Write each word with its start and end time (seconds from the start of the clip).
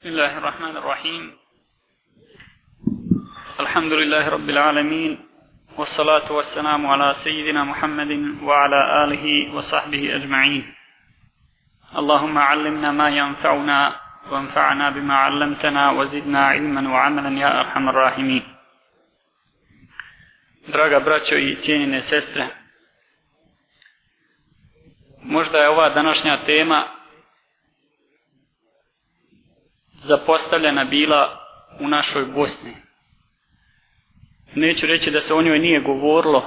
بسم 0.00 0.08
الله 0.08 0.38
الرحمن 0.38 0.76
الرحيم 0.76 1.36
الحمد 3.60 3.92
لله 3.92 4.28
رب 4.28 4.50
العالمين 4.50 5.18
والصلاة 5.76 6.32
والسلام 6.32 6.86
على 6.86 7.12
سيدنا 7.14 7.64
محمد 7.64 8.10
وعلى 8.42 9.04
آله 9.04 9.54
وصحبه 9.54 10.16
أجمعين 10.16 10.74
اللهم 11.96 12.38
علمنا 12.38 12.92
ما 12.92 13.08
ينفعنا 13.08 14.00
وانفعنا 14.30 14.90
بما 14.90 15.14
علمتنا 15.14 15.90
وزدنا 15.90 16.46
علما 16.46 16.92
وعملا 16.92 17.38
يا 17.38 17.60
أرحم 17.60 17.88
الراحمين 17.88 18.42
Draga 20.66 21.00
braćo 21.00 21.34
i 21.36 21.56
cijenine 21.56 22.00
sestre, 22.02 22.48
možda 25.22 25.58
je 25.58 25.68
ova 25.68 25.88
današnja 25.88 26.44
tema 26.46 26.98
zapostavljena 30.02 30.84
bila 30.84 31.46
u 31.80 31.88
našoj 31.88 32.24
Bosni. 32.24 32.76
Neću 34.54 34.86
reći 34.86 35.10
da 35.10 35.20
se 35.20 35.34
o 35.34 35.42
njoj 35.42 35.58
nije 35.58 35.80
govorilo, 35.80 36.44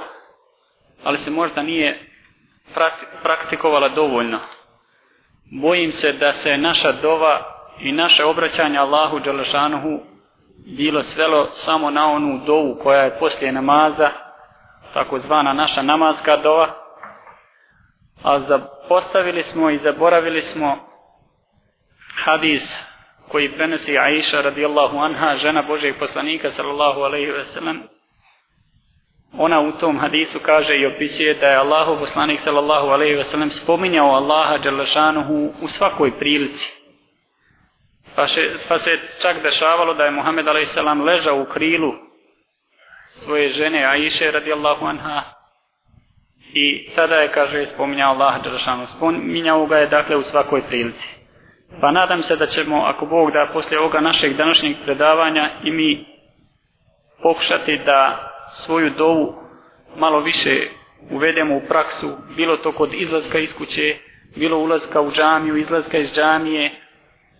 ali 1.04 1.18
se 1.18 1.30
možda 1.30 1.62
nije 1.62 2.10
praktikovala 3.22 3.88
dovoljno. 3.88 4.40
Bojim 5.44 5.92
se 5.92 6.12
da 6.12 6.32
se 6.32 6.58
naša 6.58 6.92
dova 6.92 7.54
i 7.80 7.92
naše 7.92 8.24
obraćanje 8.24 8.78
Allahu 8.78 9.18
Đalešanuhu 9.18 10.00
bilo 10.66 11.02
svelo 11.02 11.46
samo 11.50 11.90
na 11.90 12.06
onu 12.06 12.40
dovu 12.46 12.78
koja 12.82 13.02
je 13.02 13.18
poslije 13.18 13.52
namaza, 13.52 14.10
takozvana 14.94 15.52
naša 15.52 15.82
namazka 15.82 16.36
dova, 16.36 16.74
a 18.22 18.40
zapostavili 18.40 19.42
smo 19.42 19.70
i 19.70 19.78
zaboravili 19.78 20.40
smo 20.40 20.76
hadis 22.24 22.93
koji 23.28 23.52
prenosi 23.52 23.98
Aisha 23.98 24.40
radijallahu 24.40 24.98
anha, 24.98 25.36
žena 25.36 25.62
Božeg 25.62 25.98
poslanika 25.98 26.50
sallallahu 26.50 27.00
alaihi 27.00 27.30
ve 27.30 27.44
sellem, 27.44 27.82
ona 29.38 29.60
u 29.60 29.72
tom 29.72 29.98
hadisu 29.98 30.38
kaže 30.40 30.76
i 30.76 30.86
opisuje 30.86 31.34
da 31.34 31.46
je 31.48 31.56
Allahu 31.56 32.00
poslanik 32.00 32.40
sallallahu 32.40 32.86
alaihi 32.86 33.14
ve 33.14 33.24
sellem 33.24 33.50
spominjao 33.50 34.10
Allaha 34.10 34.58
dželašanuhu 34.58 35.52
u 35.62 35.68
svakoj 35.68 36.18
prilici. 36.18 36.72
Pa, 38.14 38.26
še, 38.26 38.58
pa 38.68 38.78
se 38.78 38.98
čak 39.22 39.42
dešavalo 39.42 39.94
da 39.94 40.04
je 40.04 40.10
Muhammed 40.10 40.48
alaihi 40.48 40.66
sallam 40.66 41.02
ležao 41.02 41.40
u 41.40 41.44
krilu 41.44 41.94
svoje 43.08 43.48
žene 43.48 43.84
Aisha 43.84 44.30
radijallahu 44.30 44.86
anha 44.86 45.22
i 46.54 46.90
tada 46.94 47.14
je, 47.14 47.32
kaže, 47.32 47.66
spominjao 47.66 48.12
Allaha 48.14 48.42
dželašanuhu. 48.42 48.86
Spominjao 48.86 49.66
ga 49.66 49.78
je, 49.78 49.86
dakle, 49.86 50.16
u 50.16 50.22
svakoj 50.22 50.66
prilici. 50.66 51.13
Pa 51.80 51.90
nadam 51.90 52.22
se 52.22 52.36
da 52.36 52.46
ćemo, 52.46 52.76
ako 52.76 53.06
Bog 53.06 53.30
da, 53.30 53.46
poslije 53.52 53.80
ovoga 53.80 54.00
našeg 54.00 54.36
današnjeg 54.36 54.76
predavanja 54.84 55.50
i 55.64 55.70
mi 55.70 56.04
pokušati 57.22 57.80
da 57.86 58.30
svoju 58.52 58.90
dovu 58.90 59.34
malo 59.96 60.20
više 60.20 60.68
uvedemo 61.10 61.56
u 61.56 61.62
praksu, 61.68 62.10
bilo 62.36 62.56
to 62.56 62.72
kod 62.72 62.94
izlaska 62.94 63.38
iz 63.38 63.56
kuće, 63.56 63.96
bilo 64.36 64.58
ulazka 64.58 65.00
u 65.00 65.10
džamiju, 65.10 65.56
izlaska 65.56 65.98
iz 65.98 66.12
džamije 66.14 66.70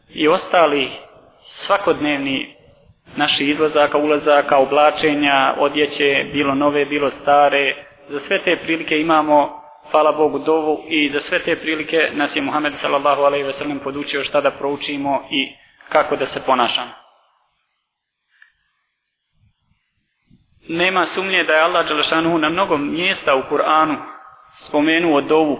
i 0.08 0.28
ostali 0.28 0.90
svakodnevni 1.46 2.56
naši 3.16 3.44
izlazaka, 3.44 3.98
ulazaka, 3.98 4.58
oblačenja, 4.58 5.54
odjeće, 5.58 6.26
bilo 6.32 6.54
nove, 6.54 6.84
bilo 6.84 7.10
stare. 7.10 7.74
Za 8.08 8.18
sve 8.18 8.38
te 8.38 8.56
prilike 8.62 9.00
imamo 9.00 9.63
hvala 9.90 10.12
Bogu 10.12 10.38
dovu 10.38 10.84
i 10.88 11.08
za 11.08 11.20
sve 11.20 11.38
te 11.38 11.60
prilike 11.60 12.10
nas 12.12 12.36
je 12.36 12.42
Muhammed 12.42 12.74
sallallahu 12.74 13.22
alejhi 13.22 13.46
ve 13.46 13.52
sellem 13.52 13.78
podučio 13.78 14.24
šta 14.24 14.40
da 14.40 14.50
proučimo 14.50 15.22
i 15.30 15.56
kako 15.88 16.16
da 16.16 16.26
se 16.26 16.42
ponašamo. 16.46 16.90
Nema 20.68 21.06
sumnje 21.06 21.44
da 21.44 21.52
je 21.52 21.62
Allah 21.62 21.86
dželešanu 21.86 22.38
na 22.38 22.48
mnogo 22.48 22.76
mjesta 22.76 23.34
u 23.34 23.42
Kur'anu 23.50 23.96
spomenuo 24.56 25.20
dovu. 25.20 25.58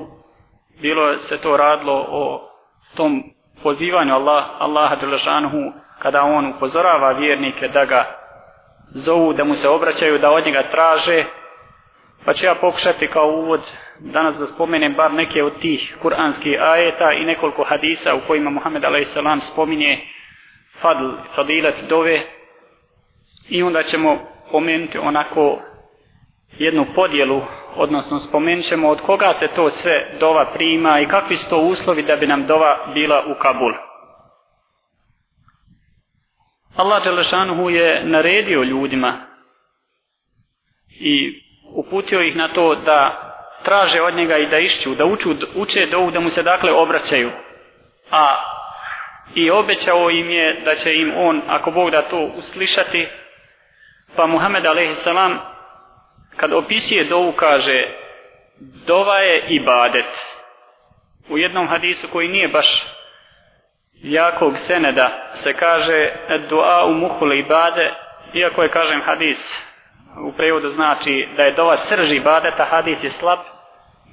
Bilo 0.81 1.17
se 1.17 1.39
to 1.39 1.57
radilo 1.57 2.07
o 2.09 2.51
tom 2.95 3.23
pozivanju 3.63 4.15
Allah, 4.15 4.45
Allaha 4.59 4.97
dželešanu 4.97 5.73
kada 6.03 6.23
on 6.23 6.47
upozorava 6.47 7.13
vjernike 7.13 7.69
da 7.69 7.85
ga 7.85 8.05
zovu, 8.95 9.33
da 9.33 9.45
mu 9.45 9.55
se 9.55 9.69
obraćaju, 9.69 10.19
da 10.19 10.31
od 10.31 10.47
njega 10.47 10.63
traže. 10.71 11.25
Pa 12.25 12.35
ću 12.35 12.47
ja 12.47 12.55
pokušati 12.55 13.07
kao 13.07 13.29
uvod 13.29 13.61
danas 13.99 14.37
da 14.37 14.47
spomenem 14.47 14.95
bar 14.95 15.13
neke 15.13 15.43
od 15.43 15.59
tih 15.61 15.97
kuranskih 16.03 16.61
ajeta 16.61 17.13
i 17.13 17.25
nekoliko 17.25 17.65
hadisa 17.65 18.15
u 18.15 18.21
kojima 18.27 18.51
Muhammed 18.51 18.85
a.s. 18.85 19.53
spominje 19.53 19.99
fadl, 20.81 21.11
fadilat 21.35 21.75
dove 21.89 22.21
i 23.49 23.63
onda 23.63 23.83
ćemo 23.83 24.19
pomenuti 24.51 24.99
onako 24.99 25.59
jednu 26.59 26.87
podjelu, 26.95 27.43
odnosno 27.77 28.19
spomenut 28.19 28.65
ćemo 28.65 28.89
od 28.89 29.01
koga 29.01 29.33
se 29.33 29.49
to 29.49 29.71
sve 29.71 30.17
dova 30.21 30.53
prima 30.55 31.01
i 31.01 31.07
kakvi 31.07 31.37
su 31.37 31.51
to 31.51 31.59
uslovi 31.59 32.03
da 32.03 32.17
bi 32.17 32.27
nam 32.27 32.47
dova 32.47 32.91
bila 32.95 33.25
u 33.27 33.35
Kabul. 33.43 33.73
Allah 36.77 37.05
Đelešanuhu 37.05 37.71
je 37.71 38.05
naredio 38.05 38.63
ljudima 38.63 39.27
i 40.89 41.44
uputio 41.73 42.21
ih 42.21 42.37
na 42.37 42.49
to 42.49 42.75
da 42.75 43.21
traže 43.63 44.03
od 44.03 44.15
njega 44.15 44.37
i 44.37 44.47
da 44.47 44.59
išću, 44.59 44.95
da 44.95 45.05
uču, 45.05 45.35
uče 45.55 45.87
dovu, 45.87 46.11
da 46.11 46.21
mu 46.21 46.31
se 46.31 46.43
dakle 46.43 46.73
obraćaju. 46.73 47.31
A 48.11 48.37
i 49.35 49.51
obećao 49.51 50.11
im 50.11 50.31
je 50.31 50.61
da 50.65 50.75
će 50.75 50.95
im 50.95 51.13
on, 51.17 51.43
ako 51.49 51.71
Bog 51.71 51.91
da 51.91 52.03
to 52.03 52.19
uslišati, 52.19 53.09
pa 54.17 54.27
Muhammed 54.27 54.67
a.s. 54.67 55.09
kad 56.37 56.53
opisuje 56.53 57.05
dovu 57.05 57.33
kaže 57.33 57.85
dova 58.87 59.19
je 59.19 59.45
ibadet. 59.49 60.35
U 61.29 61.39
jednom 61.39 61.69
hadisu 61.69 62.09
koji 62.13 62.29
nije 62.29 62.49
baš 62.49 62.87
jakog 64.03 64.59
seneda 64.59 65.11
se 65.35 65.53
kaže 65.53 66.13
dua 66.49 66.85
u 66.85 66.95
muhul 66.95 67.33
ibade, 67.33 67.93
iako 68.35 68.63
je 68.63 68.69
kažem 68.69 69.03
hadis 69.03 69.65
u 70.21 70.33
prevodu 70.33 70.71
znači 70.71 71.29
da 71.37 71.43
je 71.43 71.53
dova 71.53 71.77
srži 71.77 72.17
ibadeta, 72.17 72.65
hadis 72.65 73.05
je 73.05 73.11
slab, 73.11 73.39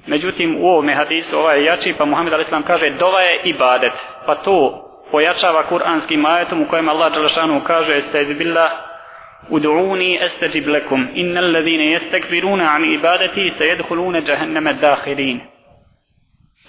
Međutim, 0.06 0.56
u 0.60 0.66
ovome 0.66 0.94
hadisu 0.94 1.38
ovaj 1.38 1.58
je 1.58 1.64
jači, 1.64 1.94
pa 1.98 2.04
Muhammed 2.04 2.32
a.s. 2.32 2.66
kaže 2.66 2.90
dova 2.90 3.20
je 3.20 3.40
ibadet. 3.44 3.92
Pa 4.26 4.34
to 4.34 4.88
pojačava 5.10 5.62
kuranskim 5.62 6.26
ajetom 6.26 6.62
u 6.62 6.68
kojem 6.68 6.88
Allah 6.88 7.12
Đalšanu 7.14 7.60
kaže 7.64 7.96
Estaizu 7.96 8.34
billah 8.34 8.70
Udu'uni 9.50 10.24
estajib 10.24 10.68
lekum 10.68 11.08
innal 11.14 11.52
ladhine 11.52 11.90
jestekbiruna 11.90 12.64
an 12.64 12.84
ibadeti 12.94 13.50
se 13.50 13.66
jedhulune 13.66 14.22
džahenneme 14.22 14.74
dahirin. 14.74 15.40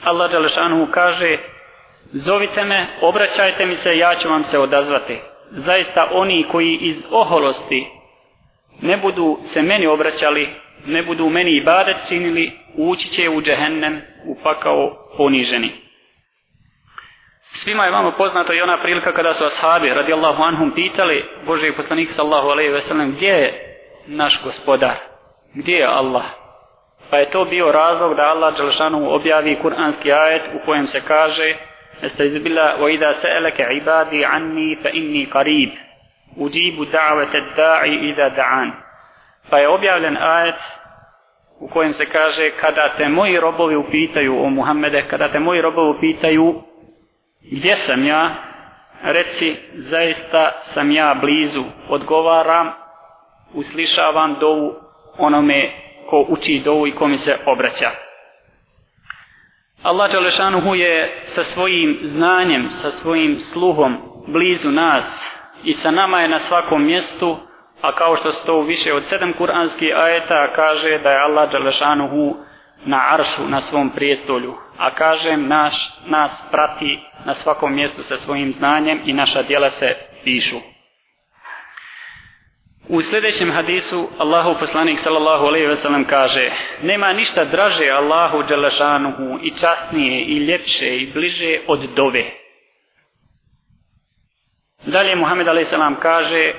Allah 0.04 0.32
Đalšanu 0.32 0.88
kaže 0.92 1.38
Zovite 2.06 2.64
me, 2.64 2.88
obraćajte 3.02 3.66
mi 3.66 3.76
se, 3.76 3.98
ja 3.98 4.16
ću 4.16 4.30
vam 4.30 4.44
se 4.44 4.60
odazvati. 4.60 5.20
Zaista 5.52 6.08
oni 6.12 6.46
koji 6.52 6.78
iz 6.82 7.06
oholosti 7.12 7.88
ne 8.84 8.98
budu 8.98 9.38
se 9.44 9.62
meni 9.62 9.88
obraćali, 9.88 10.50
ne 10.86 11.04
budu 11.04 11.30
meni 11.30 11.58
ibadet 11.58 11.98
činili, 12.08 12.52
ući 12.78 13.10
će 13.10 13.30
u 13.30 13.42
džehennem, 13.42 14.02
u 14.26 14.36
pakao 14.44 15.10
poniženi. 15.18 15.72
Svima 17.56 17.86
je 17.86 17.92
vama 17.92 18.12
poznato 18.12 18.54
i 18.54 18.62
ona 18.62 18.82
prilika 18.82 19.12
kada 19.12 19.34
su 19.34 19.46
ashabi 19.46 19.90
radijallahu 19.90 20.44
anhum 20.44 20.72
pitali 20.76 21.26
Bože 21.46 21.68
i 21.68 21.76
poslanik 21.76 22.10
sallahu 22.12 22.48
alaihi 22.48 22.72
ve 22.72 22.82
sellem 22.82 23.12
gdje 23.12 23.28
je 23.28 23.78
naš 24.08 24.44
gospodar, 24.44 24.96
gdje 25.54 25.76
je 25.76 25.86
Allah? 25.86 26.26
Pa 27.10 27.18
je 27.18 27.30
to 27.30 27.46
bio 27.46 27.72
razlog 27.72 28.16
da 28.16 28.24
Allah 28.24 28.58
Đelšanu 28.58 29.14
objavi 29.14 29.60
kuranski 29.62 30.12
ajet 30.12 30.42
u 30.54 30.66
kojem 30.66 30.88
se 30.88 31.02
kaže 31.08 31.56
Estaizu 32.02 32.40
billah, 32.40 32.80
wa 32.80 32.90
idha 32.90 33.14
se'eleke 33.14 33.64
ibadi 33.72 34.26
anni 34.26 34.78
fa 34.84 34.90
inni 34.90 35.28
qarib, 35.34 35.70
uđibu 36.38 36.86
da'vete 36.86 37.42
da'i 37.58 38.10
iza 38.10 38.30
da'an. 38.30 38.72
Pa 39.50 39.58
je 39.58 39.68
objavljen 39.68 40.18
ajet 40.18 40.56
u 41.60 41.68
kojem 41.68 41.94
se 41.94 42.06
kaže 42.06 42.50
kada 42.50 42.90
te 42.98 43.10
moji 43.10 43.40
robovi 43.40 43.76
upitaju 43.76 44.44
o 44.44 44.50
Muhammede, 44.50 45.06
kada 45.10 45.28
te 45.28 45.40
moji 45.40 45.62
robovi 45.62 45.90
upitaju 45.90 46.62
gdje 47.52 47.76
sam 47.76 48.06
ja, 48.06 48.36
reci 49.04 49.56
zaista 49.74 50.52
sam 50.62 50.92
ja 50.92 51.16
blizu, 51.22 51.64
odgovaram, 51.90 52.72
uslišavam 53.54 54.36
dovu 54.40 54.76
onome 55.18 55.72
ko 56.10 56.26
uči 56.30 56.62
dovu 56.66 56.88
i 56.88 56.96
ko 56.96 57.08
mi 57.08 57.18
se 57.18 57.38
obraća. 57.46 57.90
Allah 59.84 60.12
Đalešanuhu 60.12 60.76
je 60.76 61.18
sa 61.24 61.44
svojim 61.44 62.00
znanjem, 62.02 62.70
sa 62.70 62.92
svojim 62.92 63.36
sluhom 63.36 63.98
blizu 64.28 64.72
nas 64.72 65.33
i 65.64 65.74
sa 65.74 65.92
nama 65.92 66.20
je 66.20 66.28
na 66.28 66.40
svakom 66.40 66.86
mjestu, 66.86 67.38
a 67.82 67.92
kao 67.96 68.16
što 68.16 68.32
se 68.32 68.46
to 68.46 68.62
više 68.62 68.94
od 68.94 69.06
sedam 69.06 69.34
kuranskih 69.34 69.90
ajeta 69.96 70.54
kaže 70.56 70.98
da 70.98 71.12
je 71.12 71.20
Allah 71.20 71.52
Đalešanuhu 71.52 72.36
na 72.86 73.08
aršu 73.12 73.48
na 73.48 73.62
svom 73.62 73.90
prijestolju. 73.90 74.56
a 74.78 74.90
kažem 74.92 75.48
naš, 75.48 75.76
nas 76.06 76.44
prati 76.52 77.00
na 77.26 77.34
svakom 77.34 77.76
mjestu 77.76 78.04
sa 78.04 78.18
svojim 78.18 78.52
znanjem 78.52 79.02
i 79.06 79.14
naša 79.14 79.42
djela 79.42 79.70
se 79.70 79.96
pišu. 80.24 80.58
U 82.88 83.02
sljedećem 83.02 83.52
hadisu 83.52 84.10
Allahu 84.18 84.60
poslanik 84.60 84.98
sallallahu 84.98 85.46
alejhi 85.46 85.68
ve 85.68 85.76
sellem 85.76 86.06
kaže: 86.06 86.52
Nema 86.82 87.14
ništa 87.14 87.46
draže 87.46 87.90
Allahu 87.90 88.44
dželešanuhu 88.44 89.40
i 89.44 89.52
časnije 89.52 90.22
i 90.22 90.38
ljepše 90.38 90.98
i 90.98 91.12
bliže 91.14 91.60
od 91.68 91.80
dove. 91.96 92.43
Dalje 94.86 95.16
Muhammed 95.16 95.48
alejhi 95.48 95.70
selam 95.70 95.96
kaže: 95.96 96.54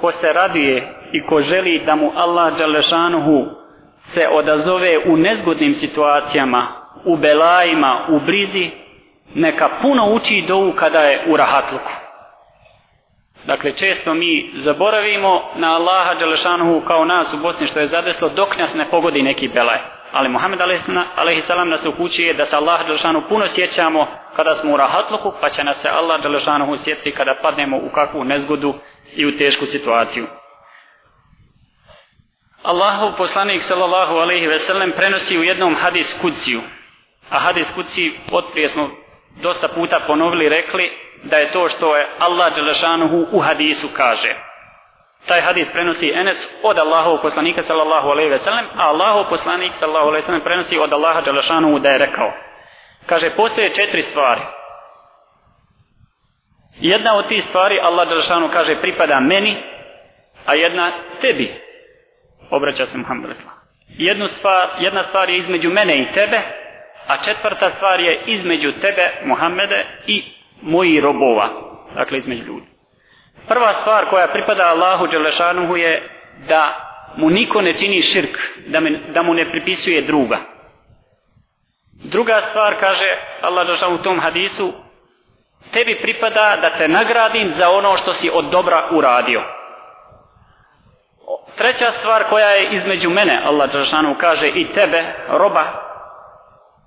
Ko 0.00 0.12
se 0.12 0.32
raduje 0.32 0.92
i 1.12 1.26
ko 1.26 1.42
želi 1.42 1.82
da 1.86 1.96
mu 1.96 2.12
Allah 2.16 2.58
Đalešanuhu 2.58 3.46
se 4.02 4.28
odazove 4.28 4.98
u 5.06 5.16
nezgodnim 5.16 5.74
situacijama, 5.74 6.66
u 7.04 7.16
belajima, 7.16 8.06
u 8.08 8.20
brizi, 8.20 8.70
neka 9.34 9.68
puno 9.82 10.12
uči 10.12 10.44
dovu 10.48 10.72
kada 10.72 11.00
je 11.00 11.20
u 11.26 11.36
rahatluku. 11.36 11.90
Dakle, 13.46 13.72
često 13.72 14.14
mi 14.14 14.50
zaboravimo 14.54 15.42
na 15.56 15.74
Allaha 15.74 16.14
Đelešanuhu 16.14 16.80
kao 16.80 17.04
nas 17.04 17.34
u 17.34 17.38
Bosni 17.38 17.66
što 17.66 17.80
je 17.80 17.86
zadeslo 17.86 18.28
dok 18.28 18.56
nas 18.56 18.74
ne 18.74 18.86
pogodi 18.90 19.22
neki 19.22 19.48
belaj. 19.48 19.78
Ali 20.12 20.28
Muhammed 20.28 20.60
a.s. 20.60 21.48
nas 21.66 21.86
upućuje 21.86 22.34
da 22.34 22.44
se 22.44 22.56
Allaha 22.56 22.84
Đelešanuhu 22.84 23.28
puno 23.28 23.46
sjećamo 23.46 24.06
kada 24.40 24.54
smo 24.54 24.72
u 24.74 24.76
rahatluku, 24.76 25.32
pa 25.40 25.48
će 25.48 25.64
nas 25.64 25.80
se 25.80 25.88
Allah 25.88 26.22
Đelešanuhu 26.22 26.76
sjetiti 26.76 27.12
kada 27.12 27.38
padnemo 27.42 27.76
u 27.76 27.90
kakvu 27.94 28.24
nezgodu 28.24 28.74
i 29.12 29.26
u 29.26 29.36
tešku 29.38 29.66
situaciju. 29.66 30.26
Allahov 32.62 33.16
poslanik 33.16 33.62
sallallahu 33.62 34.14
alaihi 34.14 34.46
ve 34.46 34.58
sellem 34.58 34.92
prenosi 34.92 35.38
u 35.38 35.42
jednom 35.42 35.74
hadis 35.74 36.20
kuciju. 36.20 36.60
A 37.30 37.38
hadis 37.38 37.74
kuciji, 37.74 38.20
otprije 38.32 38.68
smo 38.68 38.90
dosta 39.42 39.68
puta 39.68 40.00
ponovili 40.06 40.48
rekli, 40.48 40.90
da 41.22 41.36
je 41.36 41.52
to 41.52 41.68
što 41.68 41.96
je 41.96 42.06
Allah 42.18 42.54
Đelešanuhu 42.54 43.26
u 43.32 43.40
hadisu 43.40 43.88
kaže. 43.96 44.34
Taj 45.26 45.40
hadis 45.40 45.72
prenosi 45.72 46.12
Enes 46.14 46.48
od 46.62 46.78
Allahov 46.78 47.22
poslanika 47.22 47.62
sallallahu 47.62 48.08
alaihi 48.08 48.30
ve 48.30 48.38
sellem, 48.38 48.66
a 48.76 48.88
Allahov 48.88 49.28
poslanik 49.28 49.72
sallallahu 49.72 50.08
alaihi 50.08 50.22
ve 50.22 50.26
sellem 50.26 50.44
prenosi 50.44 50.78
od 50.78 50.92
Allaha 50.92 51.20
Đelešanuhu 51.20 51.78
da 51.78 51.90
je 51.90 51.98
rekao. 51.98 52.49
Kaže, 53.06 53.30
postoje 53.30 53.74
četiri 53.74 54.02
stvari. 54.02 54.40
Jedna 56.80 57.16
od 57.16 57.26
tih 57.28 57.42
stvari, 57.42 57.80
Allah 57.82 58.08
Đelšanu 58.08 58.48
kaže, 58.52 58.80
pripada 58.80 59.20
meni, 59.20 59.56
a 60.46 60.54
jedna 60.54 60.92
tebi. 61.20 61.54
Obraća 62.50 62.86
se 62.86 62.98
Muhammed 62.98 63.30
Jednu 63.88 64.28
stvar, 64.28 64.68
jedna 64.78 65.02
stvar 65.02 65.30
je 65.30 65.36
između 65.36 65.70
mene 65.70 66.02
i 66.02 66.12
tebe, 66.14 66.40
a 67.06 67.16
četvrta 67.16 67.70
stvar 67.70 68.00
je 68.00 68.22
između 68.26 68.72
tebe, 68.72 69.10
Muhammede, 69.24 69.84
i 70.06 70.24
moji 70.62 71.00
robova, 71.00 71.48
dakle 71.94 72.18
između 72.18 72.42
ljudi. 72.42 72.66
Prva 73.48 73.74
stvar 73.80 74.06
koja 74.10 74.28
pripada 74.28 74.64
Allahu 74.64 75.06
Đelešanuhu 75.06 75.76
je 75.76 76.02
da 76.48 76.90
mu 77.16 77.30
niko 77.30 77.62
ne 77.62 77.74
čini 77.74 78.02
širk, 78.02 78.38
da, 78.66 78.80
me, 78.80 79.00
da 79.08 79.22
mu 79.22 79.34
ne 79.34 79.50
pripisuje 79.50 80.02
druga. 80.02 80.38
Druga 82.10 82.40
stvar 82.40 82.74
kaže 82.80 83.16
Allah 83.40 83.66
Đelešanuhu 83.66 84.00
u 84.00 84.02
tom 84.02 84.20
hadisu, 84.20 84.72
tebi 85.72 85.98
pripada 86.02 86.56
da 86.60 86.70
te 86.70 86.88
nagradim 86.88 87.48
za 87.48 87.70
ono 87.70 87.96
što 87.96 88.12
si 88.12 88.30
od 88.34 88.44
dobra 88.44 88.88
uradio. 88.90 89.42
Treća 91.56 91.92
stvar 91.98 92.24
koja 92.24 92.48
je 92.48 92.68
između 92.70 93.10
mene, 93.10 93.42
Allah 93.44 93.72
Đelešanuhu 93.72 94.14
kaže 94.20 94.48
i 94.48 94.72
tebe, 94.74 95.04
roba, 95.28 95.64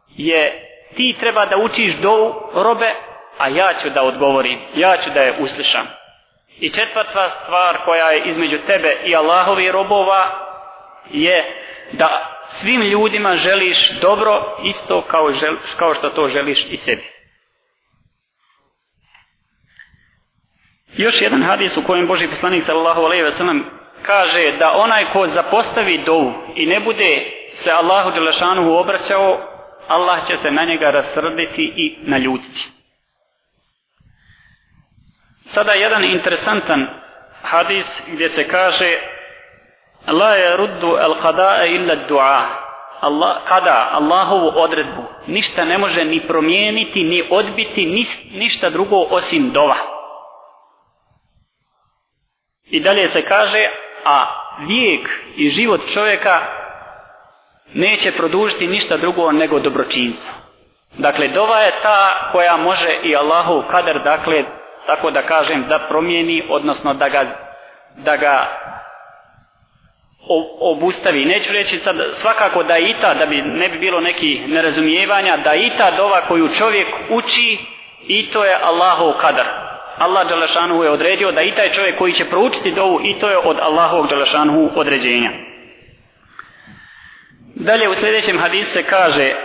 je 0.07 0.69
ti 0.95 1.15
treba 1.19 1.45
da 1.45 1.57
učiš 1.57 1.95
do 1.95 2.33
robe 2.53 2.93
a 3.37 3.47
ja 3.47 3.73
ću 3.81 3.89
da 3.89 4.03
odgovorim, 4.03 4.59
ja 4.75 4.97
ću 4.97 5.09
da 5.09 5.21
je 5.21 5.35
uslišam. 5.39 5.87
I 6.59 6.69
četvrta 6.69 7.29
stvar 7.29 7.77
koja 7.85 8.11
je 8.11 8.23
između 8.25 8.57
tebe 8.57 8.97
i 9.05 9.15
Allahovi 9.15 9.71
robova 9.71 10.25
je 11.09 11.45
da 11.91 12.32
svim 12.59 12.81
ljudima 12.81 13.33
želiš 13.33 13.91
dobro 14.01 14.57
isto 14.63 15.01
kao, 15.01 15.31
žel, 15.31 15.55
kao 15.77 15.95
što 15.95 16.09
to 16.09 16.27
želiš 16.27 16.65
i 16.69 16.77
sebi. 16.77 17.03
Još 20.97 21.21
jedan 21.21 21.43
hadis 21.43 21.77
u 21.77 21.83
kojem 21.83 22.07
Boži 22.07 22.27
poslanik 22.27 22.63
sallallahu 22.63 23.01
alejhi 23.01 23.23
ve 23.23 23.31
sellem 23.31 23.65
kaže 24.01 24.51
da 24.59 24.71
onaj 24.71 25.05
ko 25.13 25.27
zapostavi 25.27 26.03
dovu 26.05 26.33
i 26.55 26.65
ne 26.65 26.79
bude 26.79 27.31
se 27.51 27.71
Allahu 27.71 28.11
dželešanu 28.11 28.77
obraćao, 28.77 29.39
Allah 29.87 30.27
će 30.27 30.37
se 30.37 30.51
na 30.51 30.63
njega 30.63 30.91
rasrditi 30.91 31.73
i 31.75 31.97
naljutiti. 32.01 32.69
Sada 35.45 35.71
jedan 35.71 36.03
interesantan 36.03 36.87
hadis 37.41 38.03
gdje 38.07 38.29
se 38.29 38.47
kaže 38.47 39.12
La 40.07 40.35
je 40.35 40.57
ruddu 40.57 40.95
al 40.95 41.15
qada'a 41.21 41.65
illa 41.65 41.95
du'a 41.95 42.63
Allah, 43.03 43.43
kada? 43.43 43.89
Allahovu 43.99 44.51
odredbu. 44.55 45.03
Ništa 45.27 45.65
ne 45.65 45.77
može 45.77 46.05
ni 46.05 46.27
promijeniti 46.27 47.03
ni 47.03 47.27
odbiti 47.31 47.85
ni, 47.85 48.05
ništa 48.39 48.69
drugo 48.69 48.97
osim 49.09 49.51
dova. 49.51 49.75
I 52.63 52.79
dalje 52.79 53.09
se 53.09 53.21
kaže 53.25 53.69
a 54.05 54.25
vijek 54.67 55.09
i 55.35 55.49
život 55.49 55.81
čovjeka 55.93 56.41
neće 57.73 58.11
produžiti 58.11 58.67
ništa 58.67 58.97
drugo 58.97 59.31
nego 59.31 59.59
dobročinstvo. 59.59 60.33
Dakle 60.97 61.27
dova 61.27 61.59
je 61.59 61.71
ta 61.81 62.29
koja 62.31 62.57
može 62.57 62.99
i 63.03 63.15
Allahov 63.15 63.63
kader 63.71 64.03
dakle 64.03 64.43
tako 64.85 65.11
da 65.11 65.21
kažem 65.21 65.65
da 65.69 65.79
promijeni 65.79 66.47
odnosno 66.49 66.93
da 66.93 67.09
ga 67.09 67.25
da 67.95 68.17
ga 68.17 68.47
obustavi. 70.59 71.25
Neću 71.25 71.53
reći 71.53 71.79
sad 71.79 71.95
svakako 72.11 72.63
da 72.63 72.77
i 72.77 72.95
ta 73.01 73.13
da 73.13 73.25
bi 73.25 73.41
ne 73.41 73.69
bi 73.69 73.79
bilo 73.79 74.01
neki 74.01 74.41
nerazumijevanja 74.47 75.37
da 75.37 75.53
i 75.55 75.71
ta 75.77 75.91
dova 75.91 76.21
koju 76.21 76.47
čovjek 76.47 76.87
uči 77.09 77.57
i 78.07 78.29
to 78.29 78.45
je 78.45 78.57
Allahov 78.61 79.13
kadar. 79.13 79.45
Allah 79.97 80.29
Đalešanu 80.29 80.83
je 80.83 80.91
odredio 80.91 81.31
da 81.31 81.41
i 81.41 81.51
taj 81.51 81.71
čovjek 81.71 81.97
koji 81.97 82.13
će 82.13 82.25
proučiti 82.25 82.71
dovu 82.71 82.99
i 83.03 83.19
to 83.19 83.29
je 83.29 83.37
od 83.37 83.57
Allahovog 83.59 84.07
Đalešanu 84.09 84.71
određenja. 84.75 85.31
Dalje 87.55 87.89
u 87.89 87.93
sljedećem 87.93 88.39
hadisu 88.39 88.71
se 88.71 88.83
kaže 88.83 89.35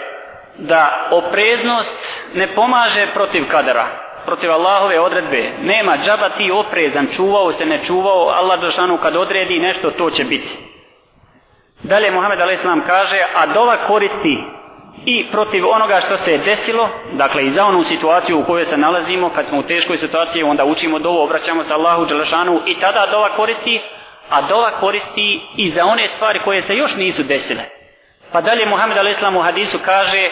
da 0.59 1.09
opreznost 1.11 2.25
ne 2.35 2.55
pomaže 2.55 3.07
protiv 3.15 3.49
kadara 3.49 4.08
protiv 4.29 4.53
Allahove 4.53 5.01
odredbe. 5.01 5.53
Nema 5.63 5.99
džaba 6.05 6.29
ti 6.29 6.51
oprezan, 6.51 7.07
čuvao 7.17 7.53
se, 7.53 7.67
ne 7.67 7.79
čuvao, 7.85 8.29
Allah 8.29 8.61
došanu 8.61 8.99
kad 9.03 9.17
odredi 9.17 9.59
nešto, 9.59 9.91
to 9.91 10.11
će 10.11 10.25
biti. 10.25 10.49
Dalje 11.83 12.11
Muhammed 12.11 12.41
A.S. 12.41 12.63
kaže, 12.87 13.19
a 13.35 13.47
dova 13.47 13.77
koristi 13.87 14.37
i 15.05 15.27
protiv 15.33 15.69
onoga 15.69 16.01
što 16.01 16.17
se 16.17 16.33
je 16.33 16.39
desilo, 16.39 16.89
dakle 17.13 17.47
i 17.47 17.51
za 17.51 17.67
onu 17.67 17.83
situaciju 17.85 18.39
u 18.39 18.45
kojoj 18.45 18.65
se 18.65 18.77
nalazimo, 18.77 19.31
kad 19.31 19.47
smo 19.47 19.59
u 19.59 19.63
teškoj 19.63 19.99
situaciji, 19.99 20.43
onda 20.43 20.65
učimo 20.65 20.99
dovu, 20.99 21.19
obraćamo 21.23 21.65
se 21.65 21.75
Allahu 21.75 22.05
Đelešanu 22.05 22.61
i 22.67 22.75
tada 22.75 23.07
dova 23.11 23.29
koristi, 23.29 23.81
a 24.31 24.43
dova 24.43 24.71
koristi 24.71 25.41
i 25.57 25.71
za 25.71 25.85
one 25.85 26.09
stvari 26.09 26.41
koje 26.45 26.63
se 26.63 26.75
još 26.75 26.97
nisu 26.97 27.23
desile. 27.23 27.63
Pa 28.33 28.41
dalje 28.41 28.67
Muhammed 28.67 28.99
A.S. 28.99 29.23
u 29.37 29.41
hadisu 29.41 29.79
kaže, 29.85 30.31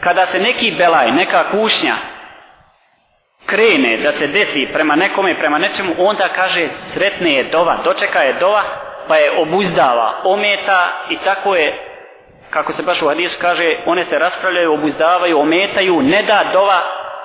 kada 0.00 0.26
se 0.26 0.38
neki 0.38 0.74
belaj, 0.78 1.12
neka 1.12 1.50
kušnja, 1.50 1.94
krene 3.46 3.96
da 3.96 4.12
se 4.12 4.26
desi 4.26 4.68
prema 4.72 4.96
nekome, 4.96 5.38
prema 5.38 5.58
nečemu, 5.58 5.94
onda 5.98 6.28
kaže 6.28 6.68
sretne 6.68 7.32
je 7.34 7.44
dova, 7.44 7.76
dočeka 7.84 8.22
je 8.22 8.32
dova, 8.32 8.62
pa 9.08 9.16
je 9.16 9.30
obuzdava, 9.38 10.20
ometa 10.24 11.06
i 11.10 11.16
tako 11.24 11.54
je, 11.54 11.94
kako 12.50 12.72
se 12.72 12.82
baš 12.82 13.02
u 13.02 13.08
hadisu 13.08 13.38
kaže, 13.40 13.64
one 13.86 14.04
se 14.04 14.18
raspravljaju, 14.18 14.72
obuzdavaju, 14.72 15.38
ometaju, 15.38 16.02
ne 16.02 16.22
da 16.22 16.44
dova 16.52 16.80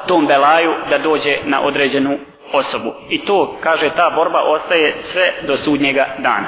tom 0.08 0.28
belaju 0.28 0.76
da 0.90 0.98
dođe 0.98 1.38
na 1.44 1.62
određenu 1.62 2.18
osobu. 2.54 2.94
I 3.10 3.26
to, 3.26 3.58
kaže, 3.62 3.90
ta 3.90 4.10
borba 4.10 4.42
ostaje 4.42 4.96
sve 5.00 5.34
do 5.42 5.58
sudnjega 5.58 6.08
dana. 6.18 6.48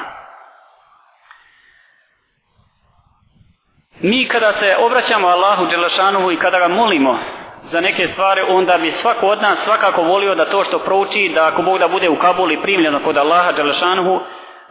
Mi 4.00 4.28
kada 4.28 4.52
se 4.52 4.76
obraćamo 4.80 5.28
Allahu 5.28 5.66
Đelešanuhu 5.66 6.30
i 6.30 6.36
kada 6.36 6.58
ga 6.58 6.68
molimo 6.68 7.18
za 7.62 7.80
neke 7.80 8.06
stvari, 8.06 8.40
onda 8.48 8.78
bi 8.78 8.90
svako 8.90 9.26
od 9.26 9.42
nas 9.42 9.58
svakako 9.58 10.02
volio 10.02 10.34
da 10.34 10.50
to 10.50 10.64
što 10.64 10.78
prouči, 10.78 11.32
da 11.34 11.46
ako 11.46 11.62
Bog 11.62 11.78
da 11.78 11.88
bude 11.88 12.08
u 12.08 12.16
Kabuli 12.16 12.62
primljeno 12.62 13.00
kod 13.04 13.16
Allaha 13.16 13.52
Đalešanuhu, 13.52 14.20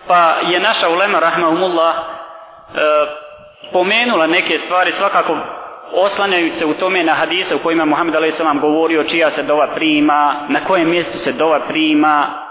pa 0.08 0.36
je 0.42 0.60
naša 0.60 0.90
ulema, 0.90 1.20
rahmahumullah, 1.20 1.96
e, 1.96 2.02
pomenula 3.74 4.28
neke 4.28 4.58
stvari, 4.58 4.92
svakako 4.92 5.38
oslanjajući 5.94 6.56
se 6.56 6.66
u 6.66 6.74
tome 6.74 7.04
na 7.04 7.14
hadise 7.14 7.56
u 7.56 7.60
kojima 7.60 7.86
Muhammed 7.86 8.16
A.S. 8.16 8.42
govorio 8.62 9.04
čija 9.04 9.32
se 9.32 9.44
dova 9.44 9.68
prima, 9.68 10.46
na 10.50 10.66
kojem 10.66 10.90
mjestu 10.90 11.18
se 11.18 11.32
dova 11.32 11.60
prima, 11.60 12.42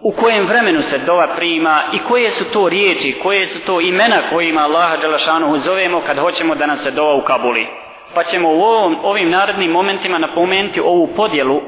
u 0.00 0.12
kojem 0.12 0.46
vremenu 0.46 0.82
se 0.82 0.98
dova 0.98 1.26
prima 1.36 1.80
i 1.92 1.98
koje 1.98 2.30
su 2.30 2.52
to 2.52 2.68
riječi, 2.68 3.18
koje 3.22 3.46
su 3.46 3.66
to 3.66 3.80
imena 3.80 4.16
kojima 4.30 4.60
Allaha 4.60 4.96
Đelešanuhu 4.96 5.56
zovemo 5.56 6.00
kad 6.06 6.18
hoćemo 6.18 6.54
da 6.54 6.66
nam 6.66 6.76
se 6.76 6.90
dova 6.90 7.14
u 7.14 7.20
Kabuli 7.20 7.81
pa 8.14 8.24
ćemo 8.24 8.48
u 8.48 8.62
ovom, 8.62 8.98
ovim 9.02 9.30
narednim 9.30 9.70
momentima 9.70 10.18
napomenuti 10.18 10.80
ovu 10.80 11.08
podjelu, 11.16 11.60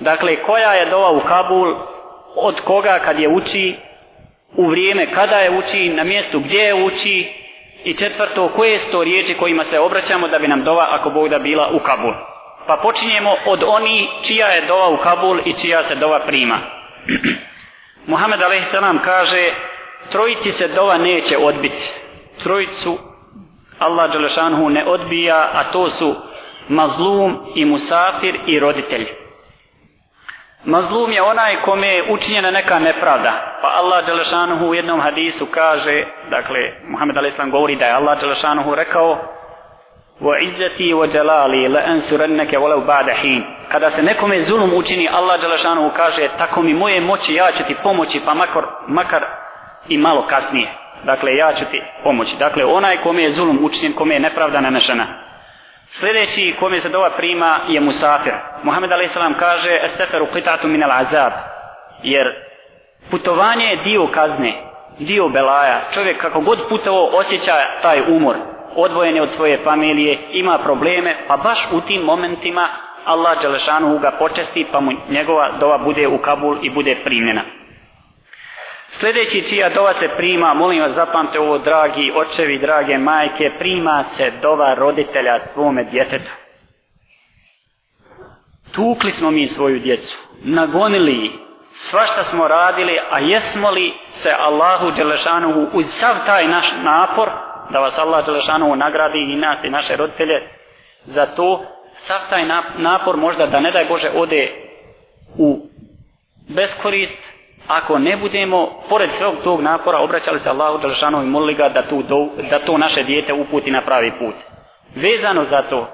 dakle 0.00 0.36
koja 0.36 0.72
je 0.72 0.90
dova 0.90 1.10
u 1.10 1.20
Kabul, 1.20 1.76
od 2.36 2.60
koga 2.60 2.98
kad 3.04 3.18
je 3.18 3.28
uči, 3.28 3.74
u 4.56 4.66
vrijeme 4.66 5.12
kada 5.14 5.36
je 5.36 5.58
uči, 5.58 5.88
na 5.88 6.04
mjestu 6.04 6.40
gdje 6.40 6.60
je 6.60 6.84
uči 6.84 7.32
i 7.84 7.94
četvrto 7.94 8.48
koje 8.48 8.78
su 8.78 8.90
to 8.90 9.04
riječi 9.04 9.34
kojima 9.34 9.64
se 9.64 9.78
obraćamo 9.78 10.28
da 10.28 10.38
bi 10.38 10.48
nam 10.48 10.64
dova 10.64 10.86
ako 10.90 11.10
Bog 11.10 11.28
da 11.28 11.38
bila 11.38 11.70
u 11.74 11.78
Kabul. 11.78 12.14
Pa 12.66 12.76
počinjemo 12.76 13.34
od 13.46 13.62
oni 13.66 14.08
čija 14.22 14.46
je 14.46 14.66
dova 14.66 14.88
u 14.88 14.96
Kabul 14.96 15.38
i 15.44 15.52
čija 15.52 15.82
se 15.82 15.94
dova 15.94 16.20
prima. 16.20 16.58
Muhammed 18.06 18.42
a.s. 18.42 18.74
kaže 19.04 19.54
trojici 20.10 20.50
se 20.50 20.68
dova 20.68 20.98
neće 20.98 21.38
odbiti. 21.38 21.90
Trojicu 22.42 22.98
Allah 23.84 24.12
Đelešanhu 24.12 24.68
ne 24.70 24.84
odbija, 24.86 25.50
a 25.52 25.64
to 25.72 25.90
su 25.90 26.14
mazlum 26.68 27.52
i 27.54 27.64
musafir 27.64 28.40
i 28.46 28.58
roditelj. 28.58 29.06
Mazlum 30.64 31.12
je 31.12 31.22
onaj 31.22 31.56
kome 31.62 31.88
je 31.88 32.12
učinjena 32.12 32.50
neka 32.50 32.78
nepravda. 32.78 33.58
Pa 33.62 33.68
Allah 33.68 34.06
Đelešanuhu 34.06 34.66
u 34.66 34.74
jednom 34.74 35.00
hadisu 35.00 35.46
kaže, 35.46 36.04
dakle, 36.30 36.60
Muhammed 36.88 37.16
A.S. 37.16 37.50
govori 37.50 37.76
da 37.76 37.84
je 37.84 37.92
Allah 37.92 38.20
Đelešanuhu 38.20 38.74
rekao 38.74 39.18
wa 40.22 40.38
izzati 40.38 40.94
wa 40.94 41.14
jalali 41.14 41.68
la 41.68 41.80
ansurannaka 41.84 42.58
walau 42.58 42.86
ba'da 42.86 43.14
hin 43.14 43.44
kada 43.68 43.90
se 43.90 44.02
nekome 44.02 44.40
zulum 44.40 44.74
učini 44.74 45.08
Allah 45.08 45.40
dželešanu 45.40 45.90
kaže 45.96 46.28
tako 46.38 46.62
mi 46.62 46.74
moje 46.74 47.00
moći 47.00 47.34
ja 47.34 47.52
ću 47.52 47.64
ti 47.66 47.76
pomoći 47.82 48.20
pa 48.24 48.34
makar 48.34 48.64
makar 48.86 49.24
i 49.88 49.98
malo 49.98 50.26
kasnije 50.26 50.68
dakle 51.04 51.36
ja 51.36 51.52
ću 51.52 51.64
ti 51.70 51.82
pomoći. 52.04 52.36
Dakle 52.38 52.64
onaj 52.64 52.96
kome 52.96 53.22
je 53.22 53.30
zulum 53.30 53.64
učinjen 53.64 53.92
kome 53.92 54.14
je 54.14 54.20
nepravda 54.20 54.60
nanešena. 54.60 55.06
Sljedeći 55.86 56.54
kome 56.60 56.80
se 56.80 56.88
dova 56.88 57.10
prima 57.10 57.58
je 57.68 57.80
musafir. 57.80 58.34
Muhammed 58.62 58.92
a.s. 58.92 59.18
kaže 59.38 59.70
as-safaru 59.70 60.26
qita'atu 60.34 60.66
min 60.66 60.82
al-azab. 60.82 61.32
Jer 62.02 62.34
putovanje 63.10 63.64
je 63.64 63.76
dio 63.76 64.06
kazne 64.06 64.72
dio 64.98 65.28
belaja. 65.28 65.80
Čovjek 65.94 66.20
kako 66.20 66.40
god 66.40 66.68
putovao 66.68 67.06
osjeća 67.12 67.52
taj 67.82 68.00
umor. 68.08 68.36
Odvojen 68.76 69.16
je 69.16 69.22
od 69.22 69.30
svoje 69.30 69.58
familije, 69.64 70.18
ima 70.32 70.58
probleme, 70.58 71.16
pa 71.28 71.36
baš 71.36 71.68
u 71.72 71.80
tim 71.80 72.02
momentima 72.02 72.68
Allah 73.04 73.42
Đelešanu 73.42 73.98
ga 73.98 74.10
počesti, 74.18 74.66
pa 74.72 74.80
mu 74.80 74.90
njegova 75.08 75.52
dova 75.60 75.78
bude 75.78 76.08
u 76.08 76.18
Kabul 76.18 76.56
i 76.62 76.70
bude 76.70 76.96
primljena. 77.04 77.42
Sljedeći 78.92 79.48
čija 79.48 79.68
dova 79.68 79.92
se 79.92 80.08
prima, 80.16 80.54
molim 80.54 80.82
vas 80.82 80.92
zapamte 80.92 81.40
ovo 81.40 81.58
dragi 81.58 82.12
očevi, 82.16 82.58
drage 82.58 82.98
majke, 82.98 83.50
prima 83.58 84.02
se 84.02 84.32
dova 84.42 84.74
roditelja 84.74 85.40
svome 85.52 85.84
djetetu. 85.84 86.30
Tukli 88.72 89.10
smo 89.10 89.30
mi 89.30 89.46
svoju 89.46 89.78
djecu, 89.78 90.18
nagonili 90.44 91.32
svašta 91.74 92.22
smo 92.22 92.48
radili, 92.48 92.98
a 93.10 93.18
jesmo 93.18 93.70
li 93.70 93.92
se 94.08 94.30
Allahu 94.38 94.90
Đelešanu 94.90 95.68
uz 95.72 95.86
sav 95.86 96.16
taj 96.26 96.48
naš 96.48 96.72
napor, 96.82 97.30
da 97.70 97.78
vas 97.78 97.98
Allah 97.98 98.26
Đelešanu 98.26 98.76
nagradi 98.76 99.18
i 99.32 99.36
nas 99.36 99.64
i 99.64 99.70
naše 99.70 99.96
roditelje 99.96 100.42
za 101.02 101.26
to, 101.26 101.64
sav 101.94 102.20
taj 102.30 102.44
napor 102.76 103.16
možda 103.16 103.46
da 103.46 103.60
ne 103.60 103.70
daj 103.70 103.84
Bože 103.84 104.10
ode 104.14 104.48
u 105.38 105.66
beskorist, 106.48 107.31
ako 107.66 107.98
ne 107.98 108.16
budemo, 108.16 108.68
pored 108.88 109.10
svog 109.10 109.34
tog 109.44 109.60
napora, 109.60 109.98
obraćali 109.98 110.38
se 110.38 110.50
Allahu 110.50 110.78
Đelešanu 110.78 111.22
i 111.22 111.26
molili 111.26 111.54
ga 111.54 111.68
da, 111.68 111.82
tu, 111.82 112.02
da 112.50 112.58
to 112.58 112.78
naše 112.78 113.02
dijete 113.02 113.32
uputi 113.32 113.70
na 113.70 113.80
pravi 113.80 114.12
put. 114.18 114.34
Vezano 114.94 115.44
za 115.44 115.62
to, 115.62 115.88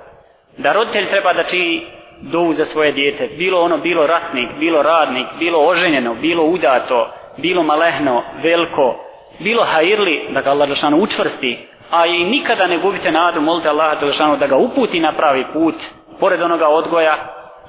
da 0.57 0.73
roditelj 0.73 1.09
treba 1.09 1.33
da 1.33 1.43
čini 1.43 1.87
dovu 2.21 2.53
za 2.53 2.65
svoje 2.65 2.93
dijete, 2.93 3.29
bilo 3.39 3.61
ono, 3.61 3.79
bilo 3.79 4.07
ratnik, 4.07 4.49
bilo 4.59 4.83
radnik, 4.83 5.27
bilo 5.39 5.67
oženjeno, 5.67 6.15
bilo 6.15 6.45
udato, 6.45 7.11
bilo 7.37 7.63
malehno, 7.63 8.23
veliko, 8.43 9.05
bilo 9.39 9.65
hajirli 9.65 10.29
da 10.31 10.41
ga 10.41 10.51
Allah 10.51 10.69
Đelešanu 10.69 10.97
učvrsti, 10.97 11.59
a 11.91 12.07
i 12.07 12.25
nikada 12.25 12.67
ne 12.67 12.79
gubite 12.79 13.11
nadu, 13.11 13.41
molite 13.41 13.69
Allah 13.69 14.01
Đelešanu 14.01 14.37
da 14.37 14.47
ga 14.47 14.57
uputi 14.57 15.01
na 15.01 15.13
pravi 15.13 15.45
put, 15.53 15.75
pored 16.21 16.43
onoga 16.43 16.69
odgoja, 16.69 17.17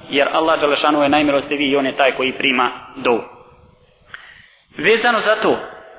jer 0.08 0.28
Allah 0.32 0.60
Đelešanu 0.60 1.02
je 1.02 1.08
najmilostiviji 1.08 1.70
i 1.70 1.76
on 1.76 1.86
je 1.86 1.96
taj 1.96 2.12
koji 2.12 2.32
prima 2.32 2.70
dovu. 2.96 3.39
Vezano 4.84 5.18
za 5.20 5.36
to, 5.36 5.56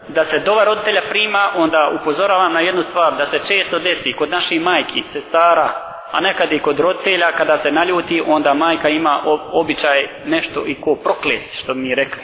da 0.08 0.26
se 0.26 0.40
dova 0.40 0.64
roditelja 0.64 1.02
prima, 1.10 1.52
onda 1.56 1.92
upozoravam 2.02 2.54
na 2.54 2.60
jednu 2.60 2.82
stvar, 2.82 3.14
da 3.18 3.26
se 3.26 3.40
često 3.48 3.80
desi 3.80 4.14
kod 4.14 4.30
naših 4.30 4.62
majki, 4.62 5.04
sestara, 5.04 5.92
a 6.12 6.20
nekad 6.20 6.52
i 6.52 6.60
kod 6.60 6.80
roditelja, 6.80 7.32
kada 7.32 7.58
se 7.58 7.72
naljuti, 7.72 8.24
onda 8.28 8.54
majka 8.54 8.90
ima 8.90 9.24
običaj 9.52 10.08
nešto 10.26 10.64
i 10.68 10.82
ko 10.82 10.96
proklest, 10.96 11.60
što 11.64 11.74
mi 11.74 11.96
rekli. 11.96 12.22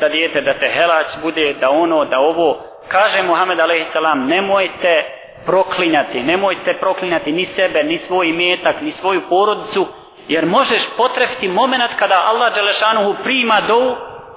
Da 0.00 0.08
dijete, 0.08 0.40
da 0.40 0.54
te 0.54 0.68
helać 0.68 1.06
bude, 1.22 1.54
da 1.60 1.70
ono, 1.70 2.04
da 2.04 2.18
ovo, 2.18 2.58
kaže 2.88 3.22
Muhammed 3.22 3.60
a.s. 3.60 3.94
nemojte 4.16 5.04
proklinjati, 5.46 6.22
nemojte 6.22 6.76
proklinjati 6.80 7.32
ni 7.32 7.46
sebe, 7.46 7.82
ni 7.82 7.98
svoj 7.98 8.28
imetak, 8.28 8.80
ni 8.80 8.92
svoju 8.92 9.20
porodicu, 9.28 9.86
jer 10.28 10.46
možeš 10.46 10.82
potrefiti 10.96 11.48
moment 11.48 11.92
kada 11.98 12.22
Allah 12.26 12.54
Đelešanuhu 12.54 13.14
prima 13.22 13.60
dovu, 13.68 13.96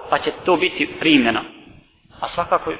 pa 0.10 0.18
će 0.18 0.32
to 0.46 0.56
biti 0.56 1.00
primljeno. 1.00 1.53
A 2.20 2.28
svakako, 2.28 2.72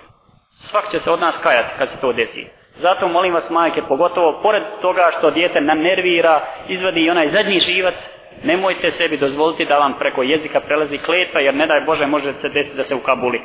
svak 0.50 0.92
će 0.92 1.00
se 1.00 1.12
od 1.12 1.20
nas 1.20 1.38
kajati 1.38 1.70
kad 1.78 1.90
se 1.90 2.02
to 2.02 2.14
desi. 2.14 2.48
Zato 2.76 3.08
molim 3.08 3.34
vas 3.34 3.50
majke, 3.50 3.82
pogotovo 3.82 4.40
pored 4.42 4.64
toga 4.82 5.12
što 5.18 5.32
dijete 5.32 5.62
nanervira, 5.62 6.42
izvadi 6.68 7.00
i 7.02 7.10
onaj 7.10 7.30
zadnji 7.30 7.60
živac, 7.60 8.10
nemojte 8.44 8.92
sebi 8.92 9.18
dozvoliti 9.18 9.66
da 9.66 9.78
vam 9.78 9.94
preko 10.00 10.24
jezika 10.24 10.60
prelazi 10.60 10.98
kletva, 10.98 11.40
jer 11.40 11.56
ne 11.56 11.68
daj 11.68 11.82
Bože 11.82 12.08
može 12.08 12.34
se 12.34 12.50
desiti 12.50 12.78
da 12.78 12.84
se 12.84 12.96
ukabuli. 12.96 13.42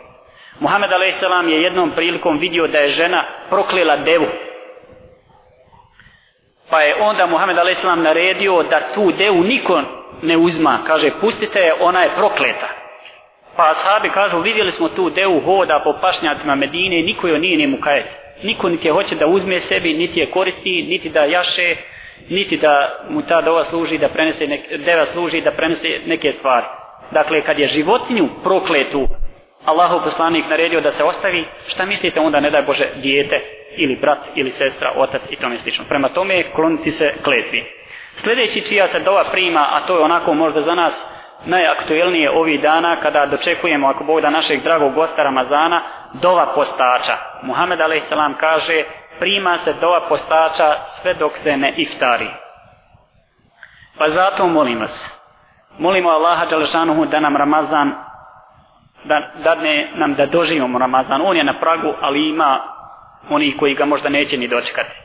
Muhammed 0.60 0.92
a.s. 0.92 1.22
je 1.48 1.62
jednom 1.62 1.90
prilikom 1.90 2.38
vidio 2.38 2.66
da 2.66 2.78
je 2.78 2.88
žena 2.88 3.24
proklela 3.48 3.96
devu. 3.96 4.26
Pa 6.70 6.80
je 6.80 6.96
onda 7.00 7.26
Muhammed 7.26 7.58
a.s. 7.58 7.84
naredio 7.96 8.62
da 8.62 8.80
tu 8.94 9.12
devu 9.12 9.42
niko 9.42 9.82
ne 10.22 10.36
uzma. 10.36 10.78
Kaže, 10.86 11.10
pustite 11.20 11.60
je, 11.60 11.74
ona 11.80 12.00
je 12.02 12.14
prokleta. 12.16 12.68
Pa 13.58 13.70
ashabi 13.70 14.10
kažu, 14.10 14.40
vidjeli 14.40 14.72
smo 14.72 14.88
tu 14.88 15.10
devu 15.10 15.40
hoda 15.40 15.80
po 15.84 15.92
pašnjacima 16.00 16.54
Medine 16.54 17.02
niko 17.02 17.28
joj 17.28 17.38
nije 17.38 17.56
njemu 17.56 17.78
kajet. 17.80 18.06
Niko 18.42 18.68
niti 18.68 18.88
je 18.88 18.92
hoće 18.92 19.14
da 19.14 19.26
uzme 19.26 19.60
sebi, 19.60 19.92
niti 19.92 20.20
je 20.20 20.30
koristi, 20.30 20.86
niti 20.88 21.08
da 21.08 21.24
jaše, 21.24 21.76
niti 22.28 22.56
da 22.56 22.98
mu 23.10 23.22
ta 23.22 23.40
dova 23.40 23.64
služi 23.64 23.98
da 23.98 24.08
prenese 24.08 24.46
neke, 24.46 24.76
deva 24.76 25.04
služi 25.04 25.40
da 25.40 25.50
prenese 25.50 25.88
neke 26.06 26.32
stvari. 26.32 26.66
Dakle, 27.10 27.40
kad 27.40 27.58
je 27.58 27.66
životinju 27.66 28.28
prokletu 28.42 29.08
Allahu 29.64 30.04
poslanik 30.04 30.44
naredio 30.50 30.80
da 30.80 30.90
se 30.90 31.04
ostavi, 31.04 31.44
šta 31.68 31.86
mislite 31.86 32.20
onda 32.20 32.40
ne 32.40 32.50
daj 32.50 32.62
Bože 32.62 32.84
dijete 32.96 33.40
ili 33.76 33.96
brat 33.96 34.18
ili 34.34 34.50
sestra, 34.50 34.92
otac 34.96 35.22
i 35.30 35.36
tome 35.36 35.58
slično. 35.58 35.84
Prema 35.88 36.08
tome 36.08 36.52
kloniti 36.52 36.90
se 36.90 37.14
kletvi. 37.24 37.64
Sljedeći 38.16 38.68
čija 38.68 38.88
se 38.88 39.00
dova 39.00 39.24
prima, 39.32 39.68
a 39.72 39.86
to 39.86 39.96
je 39.98 40.04
onako 40.04 40.34
možda 40.34 40.62
za 40.62 40.74
nas 40.74 41.17
najaktuelnije 41.44 42.30
ovih 42.30 42.60
dana 42.60 43.00
kada 43.00 43.26
dočekujemo 43.26 43.88
ako 43.88 44.04
Bog 44.04 44.20
da 44.20 44.30
našeg 44.30 44.62
dragog 44.62 44.94
gosta 44.94 45.22
Ramazana, 45.22 45.82
dova 46.12 46.52
postača. 46.54 47.16
Muhammed 47.42 47.80
a.s. 47.80 48.12
kaže 48.40 48.84
prima 49.18 49.58
se 49.58 49.72
dova 49.80 50.00
postača 50.08 50.74
sve 50.84 51.14
dok 51.14 51.32
se 51.32 51.56
ne 51.56 51.74
iftari. 51.76 52.28
Pa 53.98 54.08
zato 54.08 54.46
molim 54.46 54.80
vas, 54.80 55.20
molimo 55.78 56.10
Allaha 56.10 56.46
Đalešanuhu 56.46 57.04
da 57.04 57.20
nam 57.20 57.36
Ramazan 57.36 57.92
da 59.04 59.30
dadne 59.44 59.90
nam 59.94 60.14
da 60.14 60.26
doživimo 60.26 60.78
Ramazan. 60.78 61.22
On 61.24 61.36
je 61.36 61.44
na 61.44 61.58
pragu, 61.60 61.94
ali 62.00 62.28
ima 62.28 62.60
oni 63.30 63.56
koji 63.56 63.74
ga 63.74 63.84
možda 63.84 64.08
neće 64.08 64.36
ni 64.36 64.48
dočekati. 64.48 64.96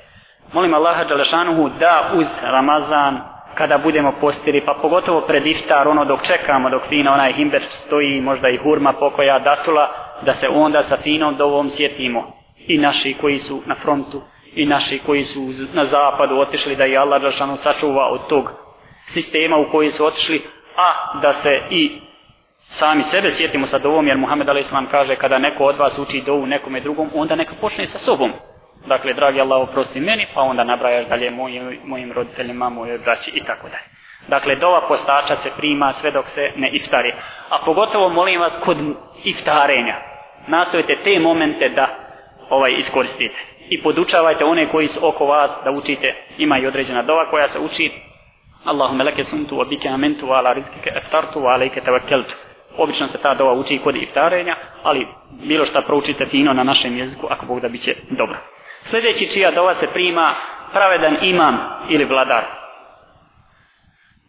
Molim 0.53 0.73
Allaha 0.73 1.03
Đalešanuhu 1.03 1.69
da 1.79 2.09
uz 2.13 2.27
Ramazan, 2.43 3.21
kada 3.55 3.77
budemo 3.77 4.11
postili, 4.21 4.61
pa 4.65 4.73
pogotovo 4.73 5.21
pred 5.21 5.47
iftar, 5.47 5.87
ono 5.87 6.05
dok 6.05 6.23
čekamo, 6.23 6.69
dok 6.69 6.81
fina 6.89 7.13
onaj 7.13 7.33
himber 7.33 7.63
stoji, 7.69 8.21
možda 8.21 8.49
i 8.49 8.57
hurma 8.57 8.93
pokoja 8.93 9.39
datula, 9.39 9.89
da 10.21 10.33
se 10.33 10.47
onda 10.49 10.83
sa 10.83 10.97
finom 10.97 11.35
dovom 11.35 11.69
sjetimo. 11.69 12.31
I 12.67 12.77
naši 12.77 13.13
koji 13.21 13.39
su 13.39 13.61
na 13.65 13.75
frontu, 13.75 14.21
i 14.55 14.65
naši 14.65 14.99
koji 14.99 15.23
su 15.23 15.39
na 15.73 15.85
zapadu 15.85 16.39
otišli, 16.39 16.75
da 16.75 16.83
je 16.83 16.97
Allah 16.97 17.21
Đalešanuhu 17.21 17.57
sačuva 17.57 18.07
od 18.11 18.27
tog 18.27 18.51
sistema 19.07 19.57
u 19.57 19.65
koji 19.71 19.91
su 19.91 20.05
otišli, 20.05 20.41
a 20.77 21.19
da 21.19 21.33
se 21.33 21.51
i 21.71 22.01
sami 22.59 23.03
sebe 23.03 23.31
sjetimo 23.31 23.67
sa 23.67 23.77
dovom, 23.77 24.07
jer 24.07 24.17
Muhammed 24.17 24.49
A.S. 24.49 24.73
kaže 24.91 25.15
kada 25.15 25.37
neko 25.37 25.63
od 25.63 25.77
vas 25.77 25.99
uči 25.99 26.21
dovu 26.21 26.45
nekome 26.45 26.79
drugom, 26.79 27.09
onda 27.13 27.35
neka 27.35 27.53
počne 27.61 27.85
sa 27.85 27.97
sobom. 27.97 28.31
Dakle, 28.85 29.13
dragi 29.13 29.41
Allah, 29.41 29.61
oprosti 29.61 29.99
meni, 29.99 30.25
pa 30.33 30.41
onda 30.41 30.63
nabrajaš 30.63 31.05
dalje 31.05 31.31
mojim, 31.31 31.79
mojim 31.85 32.11
roditeljima, 32.11 32.69
mojoj 32.69 32.97
braći 32.97 33.31
i 33.33 33.43
tako 33.43 33.67
dalje. 33.69 33.83
Dakle, 34.27 34.55
dova 34.55 34.87
postača 34.87 35.35
se 35.35 35.51
prima 35.57 35.93
sve 35.93 36.11
dok 36.11 36.27
se 36.27 36.51
ne 36.55 36.69
iftari. 36.69 37.13
A 37.49 37.57
pogotovo 37.65 38.09
molim 38.09 38.41
vas 38.41 38.53
kod 38.63 38.77
iftarenja. 39.23 39.95
Nastojite 40.47 40.95
te 41.03 41.19
momente 41.19 41.69
da 41.69 41.87
ovaj 42.49 42.73
iskoristite. 42.77 43.35
I 43.69 43.81
podučavajte 43.81 44.45
one 44.45 44.69
koji 44.69 44.87
su 44.87 45.07
oko 45.07 45.25
vas 45.25 45.61
da 45.63 45.71
učite. 45.71 46.15
Ima 46.37 46.57
i 46.57 46.67
određena 46.67 47.01
dova 47.01 47.25
koja 47.29 47.47
se 47.47 47.59
uči. 47.59 47.91
Allahumma 48.63 49.03
leke 49.03 49.23
sumtu 49.23 49.55
wa 49.55 49.93
amentu 49.93 50.25
wa 50.25 50.37
ala 50.37 50.53
rizkike 50.53 50.89
eftartu 50.95 51.39
wa 51.39 51.53
alejke 51.53 51.81
tevakkeltu. 51.81 52.35
Obično 52.77 53.07
se 53.07 53.17
ta 53.17 53.33
dova 53.33 53.53
uči 53.53 53.79
kod 53.83 53.95
iftarenja, 53.95 54.55
ali 54.83 55.07
bilo 55.31 55.65
šta 55.65 55.81
proučite 55.81 56.25
fino 56.25 56.53
na 56.53 56.63
našem 56.63 56.97
jeziku, 56.97 57.27
ako 57.29 57.45
Bog 57.45 57.59
da 57.59 57.69
biće 57.69 57.95
dobro. 58.09 58.52
Sljedeći 58.83 59.31
čija 59.31 59.51
dova 59.51 59.75
se 59.75 59.87
prima 59.87 60.35
pravedan 60.73 61.17
imam 61.21 61.59
ili 61.89 62.05
vladar. 62.05 62.43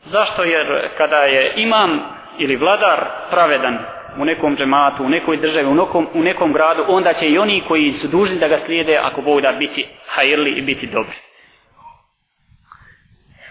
Zašto? 0.03 0.43
Jer 0.43 0.89
kada 0.97 1.17
je 1.17 1.53
imam 1.57 2.01
ili 2.39 2.57
vladar 2.57 3.05
pravedan 3.31 3.79
u 4.19 4.25
nekom 4.25 4.57
džematu, 4.57 5.05
u 5.05 5.09
nekoj 5.09 5.37
državi, 5.37 5.67
u 5.67 5.75
nekom, 5.75 6.09
u 6.15 6.23
nekom 6.23 6.53
gradu, 6.53 6.85
onda 6.89 7.13
će 7.13 7.29
i 7.29 7.39
oni 7.39 7.65
koji 7.69 7.91
su 7.91 8.09
dužni 8.09 8.39
da 8.39 8.49
ga 8.49 8.59
slijede, 8.59 8.97
ako 8.97 9.23
Bog 9.23 9.41
da 9.41 9.53
biti 9.53 9.87
hajrli 10.07 10.51
i 10.51 10.63
biti 10.63 10.87
dobri. 10.87 11.17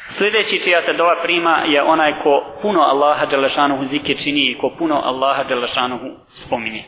Sljedeći 0.09 0.63
čija 0.63 0.81
se 0.81 0.93
dova 0.93 1.15
prima 1.23 1.63
je 1.67 1.83
onaj 1.83 2.13
ko 2.23 2.45
puno 2.61 2.81
Allaha 2.81 3.25
Đelešanuhu 3.25 3.83
zike 3.83 4.15
čini 4.15 4.51
i 4.51 4.57
ko 4.57 4.69
puno 4.77 5.01
Allaha 5.03 5.43
Đelešanuhu 5.43 6.07
spominje. 6.27 6.83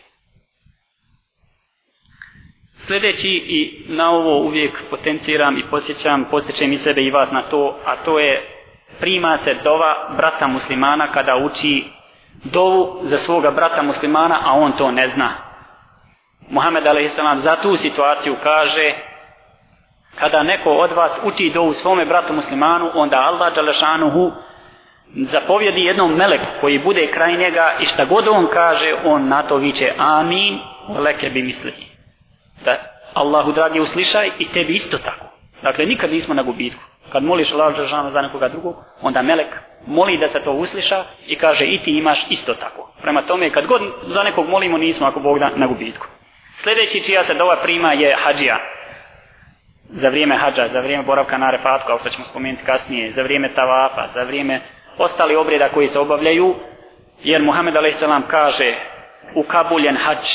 Sljedeći 2.87 3.29
i 3.29 3.85
na 3.87 4.11
ovo 4.11 4.37
uvijek 4.39 4.83
potenciram 4.89 5.57
i 5.57 5.63
posjećam, 5.69 6.25
posjećam 6.31 6.73
i 6.73 6.77
sebe 6.77 7.01
i 7.01 7.11
vas 7.11 7.31
na 7.31 7.41
to, 7.41 7.77
a 7.85 7.95
to 7.95 8.19
je 8.19 8.41
prima 8.99 9.37
se 9.37 9.55
dova 9.63 10.09
brata 10.17 10.47
muslimana 10.47 11.07
kada 11.07 11.35
uči 11.35 11.83
dovu 12.43 12.99
za 13.01 13.17
svoga 13.17 13.51
brata 13.51 13.81
muslimana, 13.81 14.39
a 14.43 14.53
on 14.53 14.71
to 14.71 14.91
ne 14.91 15.07
zna. 15.07 15.29
Muhammed 16.49 16.87
a.s. 16.87 17.19
za 17.35 17.55
tu 17.55 17.75
situaciju 17.75 18.35
kaže 18.43 18.93
kada 20.15 20.43
neko 20.43 20.69
od 20.69 20.91
vas 20.91 21.21
uči 21.23 21.51
dovu 21.53 21.73
svome 21.73 22.05
bratu 22.05 22.33
muslimanu, 22.33 22.91
onda 22.93 23.17
Allah 23.17 23.55
Đalešanuhu 23.55 24.31
zapovjedi 25.15 25.81
jednom 25.81 26.13
meleku 26.13 26.45
koji 26.61 26.79
bude 26.79 27.11
kraj 27.11 27.37
njega 27.37 27.73
i 27.79 27.85
šta 27.85 28.05
god 28.05 28.27
on 28.27 28.47
kaže, 28.53 28.95
on 29.05 29.27
na 29.27 29.43
to 29.43 29.57
viće 29.57 29.93
amin, 29.97 30.59
leke 30.99 31.29
bi 31.29 31.41
misli. 31.41 31.94
Da 32.63 32.75
Allahu 33.13 33.51
dragi 33.51 33.79
uslišaj 33.79 34.31
i 34.39 34.47
tebi 34.47 34.74
isto 34.74 34.97
tako. 34.97 35.25
Dakle, 35.62 35.85
nikad 35.85 36.12
nismo 36.12 36.33
na 36.33 36.43
gubitku. 36.43 36.81
Kad 37.12 37.24
moliš 37.24 37.53
Allah 37.53 37.75
Đalešanuhu 37.75 38.12
za 38.12 38.21
nekoga 38.21 38.47
drugog, 38.47 38.75
onda 39.01 39.21
melek 39.21 39.47
moli 39.88 40.17
da 40.17 40.27
se 40.27 40.39
to 40.39 40.51
usliša 40.51 41.03
i 41.27 41.35
kaže 41.35 41.65
i 41.65 41.79
ti 41.79 41.91
imaš 41.91 42.25
isto 42.29 42.53
tako. 42.53 42.91
Prema 43.01 43.21
tome, 43.21 43.50
kad 43.50 43.65
god 43.65 43.81
za 44.03 44.24
nekog 44.24 44.50
molimo, 44.50 44.77
nismo 44.77 45.07
ako 45.07 45.19
Bog 45.19 45.39
da 45.39 45.50
na 45.55 45.67
gubitku. 45.67 46.07
Sljedeći 46.57 47.03
čija 47.03 47.24
se 47.24 47.33
dova 47.33 47.55
prima 47.55 47.93
je 47.93 48.15
hađija. 48.24 48.57
Za 49.89 50.09
vrijeme 50.09 50.38
hađa, 50.38 50.67
za 50.67 50.79
vrijeme 50.79 51.03
boravka 51.03 51.38
na 51.38 51.51
refatu, 51.51 51.83
kao 51.88 52.00
što 52.00 52.09
ćemo 52.09 52.25
spomenuti 52.25 52.63
kasnije, 52.63 53.12
za 53.12 53.24
vrijeme 53.24 53.53
tavafa, 53.53 54.07
za 54.13 54.24
vrijeme 54.24 54.62
ostali 54.97 55.35
obreda 55.35 55.69
koji 55.69 55.88
se 55.88 56.00
obavljaju, 56.00 56.55
jer 57.24 57.41
Muhammed 57.41 57.75
a.s. 57.75 58.03
kaže 58.27 58.75
ukabuljen 59.35 59.97
hađ 59.97 60.25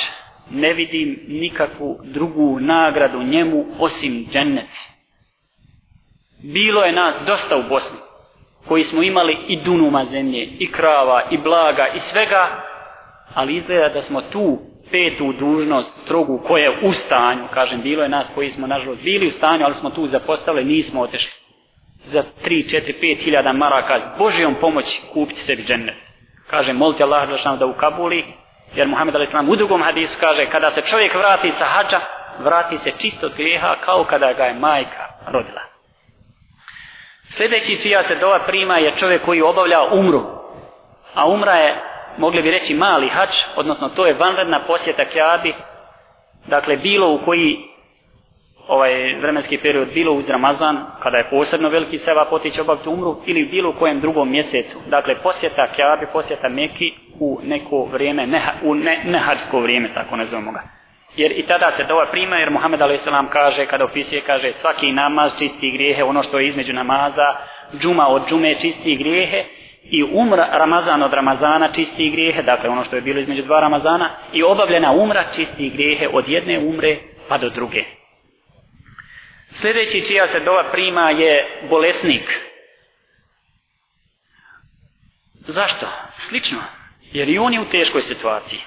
ne 0.50 0.73
vidim 0.75 1.21
nikakvu 1.28 2.00
drugu 2.04 2.61
nagradu 2.61 3.23
njemu 3.23 3.64
osim 3.78 4.26
džennet. 4.33 4.69
Bilo 6.42 6.83
je 6.83 6.92
nas 6.92 7.14
dosta 7.26 7.57
u 7.57 7.62
Bosni 7.69 7.99
koji 8.69 8.83
smo 8.83 9.02
imali 9.02 9.37
i 9.49 9.57
dunuma 9.57 10.04
zemlje, 10.04 10.49
i 10.59 10.73
krava, 10.73 11.28
i 11.30 11.38
blaga, 11.38 11.87
i 11.97 11.99
svega, 11.99 12.62
ali 13.35 13.57
izgleda 13.57 13.88
da 13.88 14.02
smo 14.02 14.21
tu 14.21 14.59
petu 14.90 15.33
dužnost 15.33 16.02
strogu 16.02 16.38
koja 16.47 16.64
je 16.64 16.78
u 16.83 16.92
stanju, 16.92 17.42
kažem, 17.54 17.83
bilo 17.83 18.02
je 18.02 18.09
nas 18.09 18.30
koji 18.35 18.49
smo 18.49 18.66
nažalost 18.66 19.02
bili 19.02 19.26
u 19.26 19.30
stanju, 19.30 19.64
ali 19.64 19.75
smo 19.75 19.90
tu 19.90 20.07
zapostavili, 20.07 20.64
nismo 20.64 21.00
otešli. 21.00 21.33
Za 22.04 22.25
3, 22.45 22.76
4, 22.76 22.95
5 23.02 23.25
hiljada 23.25 23.52
maraka 23.52 23.99
s 23.99 24.19
Božijom 24.19 24.54
pomoći 24.61 25.02
kupiti 25.12 25.40
sebi 25.40 25.62
džennet. 25.62 25.97
Kažem, 26.47 26.76
molite 26.76 27.02
Allah 27.02 27.28
da 27.45 27.57
da 27.57 27.66
u 27.66 27.73
Kabuli, 27.73 28.25
jer 28.75 28.89
Muhammed 28.89 29.17
a.s. 29.17 29.35
u 29.49 29.57
drugom 29.57 29.83
hadisu 29.83 30.19
kaže, 30.21 30.47
kada 30.47 30.71
se 30.71 30.83
čovjek 30.83 31.15
vrati 31.15 31.50
sa 31.50 31.65
hađa, 31.65 32.00
vrati 32.39 32.78
se 32.78 32.93
čisto 32.99 33.26
od 33.26 33.35
grijeha 33.35 33.76
kao 33.85 34.04
kada 34.04 34.33
ga 34.33 34.45
je 34.45 34.54
majka 34.54 35.09
rodila. 35.26 35.61
Sljedeći 37.23 37.83
čija 37.83 38.02
se 38.02 38.15
dova 38.15 38.39
prima 38.39 38.78
je 38.78 38.97
čovjek 38.97 39.25
koji 39.25 39.43
obavlja 39.43 39.83
umru. 39.93 40.23
A 41.15 41.28
umra 41.28 41.52
je, 41.52 41.76
mogli 42.19 42.43
bi 42.43 42.50
reći, 42.50 42.75
mali 42.75 43.09
hač, 43.09 43.45
odnosno 43.56 43.89
to 43.89 44.06
je 44.06 44.15
vanredna 44.15 44.61
posjeta 44.67 45.04
kjabi. 45.04 45.54
Dakle, 46.47 46.76
bilo 46.76 47.13
u 47.13 47.25
koji 47.25 47.70
ovaj 48.71 49.15
vremenski 49.21 49.59
period, 49.59 49.89
bilo 49.95 50.13
uz 50.13 50.30
Ramazan, 50.30 50.87
kada 51.02 51.17
je 51.17 51.30
posebno 51.30 51.69
veliki 51.69 51.99
seba 51.99 52.26
potići 52.30 52.61
obaviti 52.61 52.89
umru, 52.89 53.17
ili 53.26 53.45
bilo 53.45 53.71
u 53.71 53.78
kojem 53.78 54.00
drugom 54.00 54.30
mjesecu. 54.30 54.78
Dakle, 54.87 55.15
posjeta 55.23 55.67
kjabi, 55.76 56.06
posjeta 56.13 56.49
meki 56.49 56.93
u 57.21 57.41
neko 57.43 57.85
vrijeme, 57.93 58.26
ne, 58.26 58.43
u 58.63 58.75
ne, 58.75 59.02
neharsko 59.04 59.61
vrijeme, 59.61 59.89
tako 59.95 60.17
ne 60.17 60.26
zovemo 60.26 60.52
ga 60.52 60.80
jer 61.17 61.33
i 61.37 61.43
tada 61.43 61.71
se 61.71 61.85
dova 61.85 62.06
prima, 62.06 62.37
jer 62.37 62.50
Muhammed 62.50 62.83
a.s. 62.83 63.09
kaže, 63.33 63.67
kada 63.67 63.85
opisuje, 63.85 64.21
kaže, 64.21 64.52
svaki 64.52 64.93
namaz 64.93 65.33
čisti 65.39 65.71
grijehe, 65.71 66.04
ono 66.04 66.23
što 66.23 66.39
je 66.39 66.49
između 66.49 66.73
namaza, 66.73 67.35
džuma 67.78 68.06
od 68.09 68.28
džume 68.28 68.54
čisti 68.54 68.97
grijehe, 68.97 69.45
i 69.83 70.02
umra 70.02 70.49
Ramazan 70.52 71.02
od 71.02 71.13
Ramazana 71.13 71.69
čisti 71.73 72.11
grijehe, 72.11 72.43
dakle 72.43 72.71
ono 72.71 72.85
što 72.85 72.97
je 72.97 73.02
bilo 73.02 73.21
između 73.21 73.43
dva 73.43 73.61
Ramazana, 73.61 74.11
i 74.33 74.43
obavljena 74.43 74.93
umra 74.93 75.25
čisti 75.35 75.71
grijehe 75.71 76.09
od 76.13 76.28
jedne 76.28 76.59
umre 76.59 76.97
pa 77.28 77.39
do 77.39 77.49
druge. 77.49 78.00
Sljedeći 79.54 80.06
čija 80.06 80.26
se 80.26 80.41
dova 80.41 80.65
prima 80.73 81.10
je 81.10 81.60
bolesnik. 81.71 82.41
Zašto? 85.34 85.86
Slično. 86.17 86.58
Jer 87.13 87.28
i 87.28 87.39
on 87.39 87.54
je 87.54 87.60
u 87.60 87.69
teškoj 87.71 88.02
situaciji. 88.02 88.60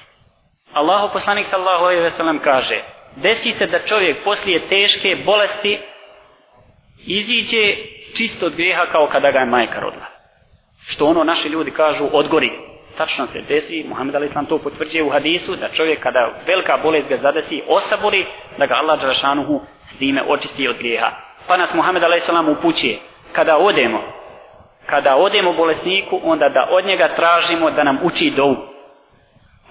Allahu 0.74 1.14
poslanik 1.14 1.48
sallallahu 1.48 1.84
alejhi 1.84 2.04
ve 2.04 2.12
sellem 2.12 2.40
kaže: 2.40 2.82
Desi 3.16 3.52
se 3.52 3.68
da 3.68 3.80
čovjek 3.80 4.24
poslije 4.24 4.68
teške 4.70 5.16
bolesti 5.26 5.80
iziđe 7.06 7.76
čisto 8.18 8.46
od 8.46 8.56
grijeha 8.56 8.86
kao 8.92 9.08
kada 9.12 9.32
ga 9.32 9.40
je 9.40 9.46
majka 9.46 9.80
rodila. 9.80 10.06
Što 10.88 11.06
ono 11.06 11.24
naši 11.24 11.48
ljudi 11.48 11.72
kažu 11.72 12.06
odgori. 12.12 12.52
Tačno 12.98 13.26
se 13.26 13.42
desi, 13.42 13.86
Muhammed 13.88 14.16
Ali 14.16 14.26
Islam 14.26 14.46
to 14.46 14.58
potvrđuje 14.58 15.04
u 15.04 15.10
hadisu, 15.10 15.56
da 15.56 15.70
čovjek 15.70 16.00
kada 16.00 16.30
velika 16.48 16.78
bolest 16.84 17.10
ga 17.10 17.18
zadesi, 17.18 17.62
osabori, 17.68 18.26
da 18.58 18.66
ga 18.66 18.74
Allah 18.74 19.00
Đarašanuhu 19.00 19.62
s 19.82 19.98
time 19.98 20.24
očisti 20.28 20.68
od 20.68 20.78
grijeha. 20.78 21.12
Pa 21.48 21.58
nas 21.58 21.74
Muhammed 21.74 22.04
Ali 22.04 22.18
Islam 22.18 22.50
upućuje, 22.50 23.00
kada 23.32 23.58
odemo, 23.58 24.02
kada 24.86 25.16
odemo 25.16 25.54
bolesniku, 25.54 26.20
onda 26.24 26.50
da 26.50 26.68
od 26.72 26.86
njega 26.86 27.08
tražimo 27.16 27.72
da 27.72 27.84
nam 27.84 28.00
uči 28.04 28.34
dovu. 28.36 28.74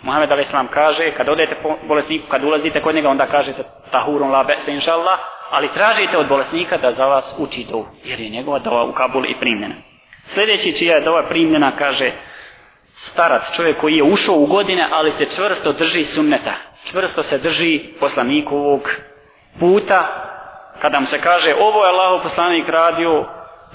Muhammed 0.03 0.33
a.s. 0.33 0.53
kaže, 0.71 1.11
kada 1.17 1.33
odete 1.33 1.55
po 1.63 1.77
bolesniku, 1.89 2.27
kada 2.29 2.47
ulazite 2.47 2.83
kod 2.83 2.95
njega, 2.95 3.09
onda 3.09 3.27
kažete 3.27 3.63
tahurun 3.91 4.31
la 4.31 4.45
bese 4.45 4.73
inša 4.73 4.93
Allah, 4.93 5.19
ali 5.51 5.73
tražite 5.75 6.19
od 6.19 6.29
bolesnika 6.29 6.77
da 6.77 6.93
za 6.93 7.07
vas 7.07 7.37
uči 7.39 7.67
dovu, 7.71 7.87
jer 8.05 8.21
je 8.21 8.29
njegova 8.29 8.59
dova 8.59 8.85
u 8.85 8.93
Kabul 8.93 9.25
i 9.25 9.35
primljena. 9.41 9.75
Sljedeći 10.25 10.79
čija 10.79 10.95
je 10.95 11.01
dova 11.01 11.23
primljena, 11.23 11.73
kaže 11.79 12.13
starac, 12.95 13.57
čovjek 13.57 13.81
koji 13.81 13.95
je 13.95 14.03
ušao 14.03 14.35
u 14.35 14.47
godine, 14.47 14.89
ali 14.93 15.11
se 15.11 15.27
čvrsto 15.37 15.73
drži 15.73 16.05
sunneta. 16.05 16.55
Čvrsto 16.85 17.23
se 17.23 17.39
drži 17.39 17.81
poslanikovog 18.01 18.91
puta, 19.61 20.07
kada 20.81 21.01
mu 21.01 21.07
se 21.07 21.21
kaže, 21.21 21.55
ovo 21.61 21.85
je 21.85 21.91
Allahov 21.91 22.23
poslanik 22.23 22.69
radio, 22.69 23.25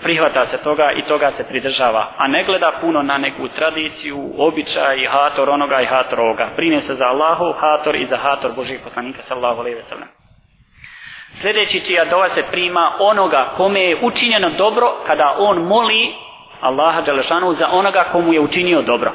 prihvata 0.02 0.46
se 0.46 0.58
toga 0.58 0.92
i 0.92 1.02
toga 1.02 1.32
se 1.32 1.48
pridržava, 1.48 2.08
a 2.18 2.28
ne 2.28 2.44
gleda 2.44 2.72
puno 2.82 3.02
na 3.02 3.18
neku 3.18 3.48
tradiciju, 3.48 4.34
običaj, 4.38 5.08
hator 5.08 5.50
onoga 5.50 5.82
i 5.82 5.86
hator 5.86 6.20
ovoga. 6.20 6.50
Brine 6.56 6.82
se 6.82 6.96
za 6.96 7.06
Allahu, 7.06 7.54
hator 7.60 7.96
i 7.96 8.06
za 8.06 8.18
hator 8.18 8.52
Božih 8.56 8.80
poslanika 8.84 9.22
sallahu 9.22 9.60
alaihi 9.60 9.78
wasallam. 9.78 10.08
Sljedeći 11.34 11.86
čija 11.86 12.06
dova 12.06 12.30
se 12.30 12.44
prima 12.52 12.92
onoga 13.00 13.54
kome 13.58 13.82
je 13.82 14.00
učinjeno 14.04 14.50
dobro 14.50 14.96
kada 15.08 15.36
on 15.38 15.58
moli 15.58 16.16
Allaha 16.62 17.02
Đalešanu 17.02 17.54
za 17.54 17.68
onoga 17.72 18.04
komu 18.12 18.34
je 18.34 18.40
učinio 18.40 18.82
dobro. 18.82 19.12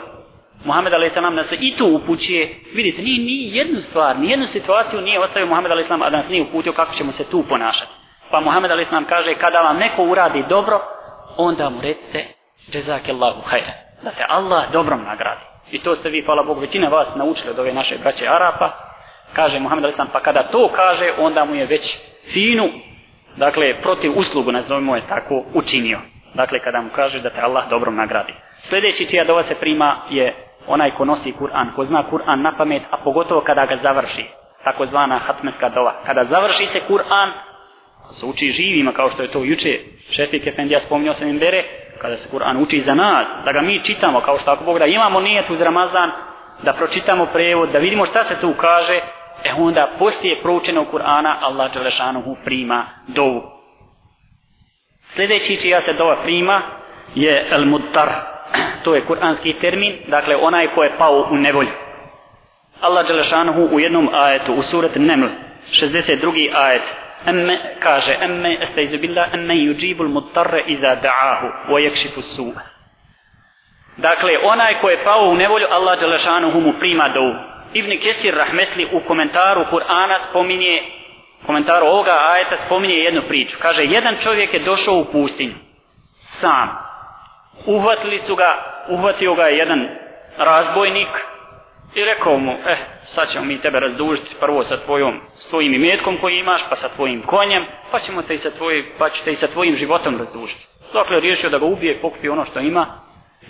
Muhammed 0.64 0.94
a.s. 0.94 1.16
nas 1.16 1.52
i 1.52 1.76
tu 1.76 1.87
upućuje, 1.87 2.55
vidite, 2.74 3.02
ni, 3.02 3.18
ni 3.18 3.57
jednu 3.57 3.81
stvar, 3.81 4.18
ni 4.18 4.31
jednu 4.31 4.46
situaciju 4.46 5.00
nije 5.00 5.20
ostavio 5.20 5.46
Muhammed 5.46 5.72
a.s. 5.72 5.90
a 5.90 6.11
da 6.11 6.16
nas 6.16 6.28
nije 6.28 6.42
uputio 6.42 6.72
kako 6.72 6.94
ćemo 6.94 7.12
se 7.12 7.31
tu 7.31 7.44
ponašati. 7.48 7.92
Pa 8.31 8.40
Muhammed 8.40 8.70
a.s. 8.70 8.90
nam 8.90 9.05
kaže, 9.05 9.35
kada 9.35 9.61
vam 9.61 9.76
neko 9.76 10.05
uradi 10.05 10.44
dobro, 10.48 10.81
onda 11.37 11.70
mu 11.70 11.81
recite, 11.81 12.26
Allahu 13.11 13.40
hajre, 13.40 13.72
da 14.02 14.11
te 14.11 14.24
Allah 14.28 14.72
dobrom 14.72 15.02
nagradi. 15.05 15.40
I 15.70 15.78
to 15.78 15.96
ste 15.96 16.09
vi, 16.09 16.22
hvala 16.22 16.42
Bogu, 16.42 16.61
većina 16.61 16.88
vas 16.88 17.14
naučili 17.14 17.50
od 17.50 17.59
ove 17.59 17.72
naše 17.72 17.98
braće 17.98 18.28
Arapa. 18.28 18.70
Kaže 19.33 19.59
Muhammed 19.61 19.85
a.s. 19.85 19.96
pa 20.12 20.20
kada 20.20 20.42
to 20.42 20.70
kaže, 20.76 21.12
onda 21.18 21.44
mu 21.44 21.55
je 21.55 21.66
već 21.66 21.98
finu, 22.33 22.68
dakle, 23.37 23.81
protiv 23.83 24.12
uslugu, 24.18 24.52
nazovimo 24.52 24.96
je 24.96 25.02
tako, 25.09 25.44
učinio. 25.55 26.12
Dakle, 26.35 26.59
kada 26.59 26.81
mu 26.81 26.90
kaže 26.97 27.21
da 27.21 27.31
te 27.31 27.40
Allah 27.40 27.68
dobro 27.71 27.90
nagradi. 27.90 28.35
Sljedeći 28.59 29.07
čija 29.07 29.25
dova 29.25 29.42
se 29.42 29.55
prima 29.55 29.97
je 30.11 30.35
onaj 30.66 30.90
ko 30.97 31.05
nosi 31.05 31.33
Kur'an, 31.33 31.75
ko 31.77 31.85
zna 31.85 32.05
Kur'an 32.11 32.42
na 32.42 32.53
pamet, 32.59 32.83
a 32.90 32.97
pogotovo 32.97 33.40
kada 33.40 33.66
ga 33.66 33.77
završi. 33.77 34.25
takozvana 34.64 35.18
hatmeska 35.18 35.68
dova. 35.68 35.95
Kada 36.07 36.25
završi 36.25 36.66
se 36.66 36.81
Kur'an, 36.88 37.31
se 38.12 38.27
uči 38.27 38.51
živima, 38.51 38.92
kao 38.92 39.11
što 39.11 39.23
je 39.23 39.31
to 39.31 39.45
juče 39.45 39.79
Šefik 40.11 40.47
Efendija 40.47 40.81
spominjao 40.81 41.14
se 41.14 41.27
Nimbere, 41.27 41.64
kada 41.99 42.16
se 42.16 42.29
Kur'an 42.37 42.62
uči 42.62 42.81
za 42.81 42.95
nas, 42.95 43.29
da 43.45 43.53
ga 43.53 43.61
mi 43.61 43.85
čitamo, 43.85 44.21
kao 44.21 44.38
što 44.38 44.51
ako 44.51 44.64
Bog 44.64 44.79
da 44.79 44.87
imamo 44.87 45.21
nijet 45.21 45.51
uz 45.51 45.61
Ramazan, 45.61 46.11
da 46.62 46.73
pročitamo 46.73 47.27
prevod, 47.27 47.71
da 47.71 47.79
vidimo 47.79 48.07
šta 48.07 48.25
se 48.25 48.40
tu 48.40 48.55
kaže, 48.61 49.01
e 49.45 49.53
onda 49.59 49.88
poslije 49.99 50.42
proučenog 50.42 50.87
Kur'ana 50.92 51.35
Allah 51.40 51.73
Đelešanuhu 51.73 52.37
prima 52.45 52.85
dovu. 53.07 53.62
Sljedeći 55.14 55.57
čija 55.57 55.81
se 55.81 55.92
dova 55.92 56.16
prima 56.22 56.62
je 57.14 57.46
El 57.51 57.64
Mudtar, 57.64 58.11
to 58.85 58.94
je 58.94 59.07
kuranski 59.07 59.53
termin, 59.53 59.98
dakle 60.07 60.37
onaj 60.37 60.66
ko 60.66 60.83
je 60.83 60.92
pao 60.98 61.29
u 61.31 61.37
nevolju. 61.37 61.70
Allah 62.81 63.07
Đelešanuhu 63.07 63.68
u 63.72 63.81
jednom 63.81 64.09
ajetu, 64.14 64.53
u 64.53 64.62
surat 64.62 64.90
Neml, 64.96 65.27
62. 65.70 66.51
ajet, 66.55 66.83
emme, 67.27 67.59
kaže, 67.79 68.16
emme, 68.20 68.59
estaizu 68.62 68.98
billah, 68.98 69.35
emme 69.35 69.55
yuđibul 69.55 70.09
mutarre 70.09 70.64
iza 70.66 70.96
da'ahu, 70.96 71.72
wa 71.72 71.81
yakšifu 71.81 72.22
su'a. 72.22 72.61
Dakle, 73.96 74.38
onaj 74.42 74.75
ko 74.81 74.90
je 74.90 75.05
pao 75.05 75.29
u 75.29 75.35
nevolju, 75.35 75.66
Allah 75.70 76.01
Đelešanuhu 76.01 76.61
mu 76.61 76.72
prima 76.81 77.09
dovu. 77.09 77.35
Ibn 77.75 77.98
Kesir 77.98 78.35
Rahmetli 78.35 78.88
u 78.92 79.01
komentaru 79.01 79.64
Kur'ana 79.70 80.18
spominje, 80.29 80.83
komentaru 81.46 81.87
ovoga 81.87 82.18
ajeta 82.33 82.57
spominje 82.66 82.94
jednu 82.94 83.22
priču. 83.28 83.57
Kaže, 83.62 83.85
jedan 83.85 84.16
čovjek 84.22 84.55
je 84.55 84.61
došao 84.61 84.94
u 84.94 85.05
pustinju, 85.05 85.55
sam. 86.22 86.78
Uhvatili 87.66 88.18
su 88.18 88.37
ga, 88.37 88.55
uhvatio 88.88 89.35
ga 89.35 89.42
je 89.42 89.59
jedan 89.59 89.88
razbojnik, 90.38 91.09
I 91.94 92.05
rekao 92.05 92.38
mu, 92.38 92.52
eh, 92.52 92.76
sad 93.05 93.28
ćemo 93.28 93.44
mi 93.44 93.59
tebe 93.59 93.81
razdužiti 93.81 94.35
prvo 94.40 94.64
sa 94.64 94.76
tvojom, 94.76 95.20
s 95.35 95.48
tvojim 95.48 95.74
imetkom 95.74 96.18
koji 96.20 96.38
imaš, 96.38 96.68
pa 96.68 96.76
sa 96.76 96.88
tvojim 96.88 97.22
konjem, 97.22 97.66
pa 97.90 97.98
ćemo 97.98 98.22
te 98.22 98.35
i 98.35 98.38
sa, 98.38 98.50
tvoj, 98.50 98.94
pa 98.98 99.11
ću 99.11 99.24
te 99.24 99.31
i 99.31 99.35
sa 99.35 99.46
tvojim 99.46 99.74
životom 99.74 100.18
razdužiti. 100.18 100.66
Dakle, 100.92 101.20
riješio 101.20 101.50
da 101.50 101.59
ga 101.59 101.64
ubije, 101.64 102.00
pokupi 102.00 102.28
ono 102.28 102.44
što 102.44 102.61
ima. 102.61 102.87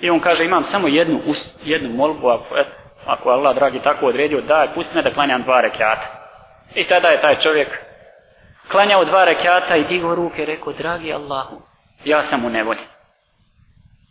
I 0.01 0.11
on 0.11 0.21
kaže, 0.21 0.45
imam 0.45 0.65
samo 0.65 0.89
jednu, 0.89 1.21
jednu 1.65 1.91
molbu, 1.91 2.29
ako, 2.29 2.57
et, 2.57 2.67
ako 3.07 3.31
Allah, 3.31 3.55
dragi, 3.55 3.81
tako 3.81 4.07
odredio, 4.07 4.41
daj, 4.41 4.69
pusti 4.75 4.97
me 4.97 5.03
da 5.03 5.15
klanjam 5.15 5.43
dva 5.43 5.61
rekiata. 5.61 6.22
I 6.75 6.85
tada 6.85 7.09
je 7.09 7.21
taj 7.21 7.37
čovjek 7.37 7.69
klanjao 8.71 9.05
dva 9.05 9.25
rekata 9.25 9.77
i 9.77 9.85
digo 9.85 10.15
ruke, 10.15 10.45
rekao, 10.45 10.73
dragi 10.73 11.13
Allahu, 11.13 11.63
ja 12.05 12.23
sam 12.23 12.45
u 12.45 12.51
nevolji. 12.51 12.81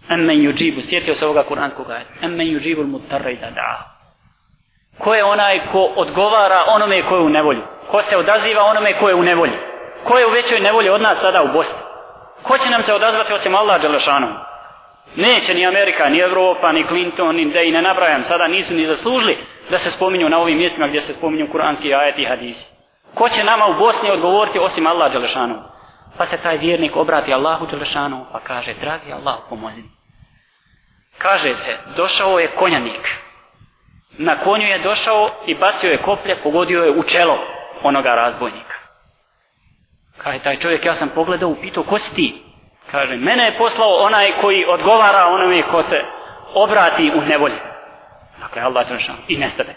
Emmen 0.10 0.38
yuđibu, 0.38 0.82
sjetio 0.82 1.14
se 1.14 1.26
ovoga 1.26 1.44
kuranskog 1.44 1.90
ajeta, 1.90 2.12
emmen 2.22 2.48
yuđibu 2.48 2.86
mutarra 2.88 3.30
i 3.30 3.36
da 3.36 3.48
da'a. 3.48 3.84
Ko 4.98 5.14
je 5.14 5.24
onaj 5.24 5.60
ko 5.72 5.94
odgovara 5.96 6.64
onome 6.68 7.02
ko 7.10 7.16
je 7.16 7.22
u 7.22 7.30
nevolji? 7.30 7.62
Ko 7.92 8.02
se 8.02 8.18
odaziva 8.18 8.64
onome 8.64 8.94
ko 8.94 9.10
je 9.10 9.16
u 9.16 9.24
nevolji? 9.24 9.58
Ko 10.04 10.18
je 10.18 10.28
u 10.28 10.32
većoj 10.32 10.60
nevolji 10.60 10.90
od 10.90 11.02
nas 11.02 11.22
sada 11.22 11.44
u 11.44 11.48
Bosni? 11.48 11.80
Ko 12.44 12.58
će 12.58 12.70
nam 12.70 12.84
se 12.84 12.94
odazvati 12.94 13.34
osim 13.34 13.56
Allah 13.56 13.82
Đelešanom 13.82 14.34
neće 15.16 15.54
ni 15.54 15.66
Amerika, 15.68 16.10
ni 16.10 16.20
Evropa, 16.20 16.72
ni 16.72 16.88
Clinton 16.88 17.36
ni 17.36 17.52
da 17.52 17.62
i 17.62 17.72
ne 17.72 17.82
nabrajam 17.82 18.24
sada 18.24 18.48
nisu 18.48 18.74
ni 18.74 18.86
zaslužili 18.86 19.38
da 19.70 19.78
se 19.78 19.92
spominju 19.92 20.30
na 20.30 20.40
ovim 20.40 20.58
mjestima 20.58 20.88
gdje 20.88 21.02
se 21.02 21.14
spominju 21.14 21.52
kuranski 21.52 21.94
ajeti 21.94 22.22
i 22.22 22.26
hadisi 22.26 22.68
ko 23.16 23.30
će 23.30 23.44
nama 23.44 23.68
u 23.68 23.74
Bosni 23.74 24.12
odgovoriti 24.12 24.60
osim 24.60 24.88
Allah 24.88 25.12
Đelešanu? 25.12 25.56
pa 26.18 26.26
se 26.26 26.38
taj 26.38 26.58
vjernik 26.58 26.96
obrati 26.96 27.34
Allahu 27.34 27.66
Đelešanu 27.66 28.26
pa 28.32 28.40
kaže 28.40 28.74
dragi 28.74 29.14
Allah 29.14 29.36
pomozi 29.50 29.84
kaže 31.18 31.56
se 31.56 31.78
došao 31.98 32.40
je 32.40 32.48
konjanik 32.48 33.22
na 34.18 34.36
konju 34.36 34.68
je 34.68 34.80
došao 34.80 35.30
i 35.46 35.56
bacio 35.56 35.92
je 35.92 35.98
koplje, 35.98 36.42
pogodio 36.44 36.84
je 36.84 36.92
u 36.92 37.04
čelo 37.04 37.38
onoga 37.84 38.16
razbojnika. 38.16 38.76
Kaže, 40.18 40.40
taj 40.40 40.56
čovjek, 40.56 40.86
ja 40.86 40.94
sam 40.94 41.10
pogledao, 41.10 41.50
upitao, 41.50 41.84
ko 41.84 41.98
si 41.98 42.16
ti? 42.16 42.44
Kaže, 42.92 43.16
mene 43.16 43.46
je 43.46 43.58
poslao 43.58 43.96
onaj 43.96 44.32
koji 44.42 44.66
odgovara 44.66 45.28
onome 45.28 45.62
ko 45.62 45.84
se 45.84 46.02
obrati 46.54 47.12
u 47.16 47.22
nevolje. 47.22 47.71
Dakle, 48.42 48.62
Allah 48.62 48.92
je 48.92 48.98
i 49.28 49.38
nestade. 49.38 49.76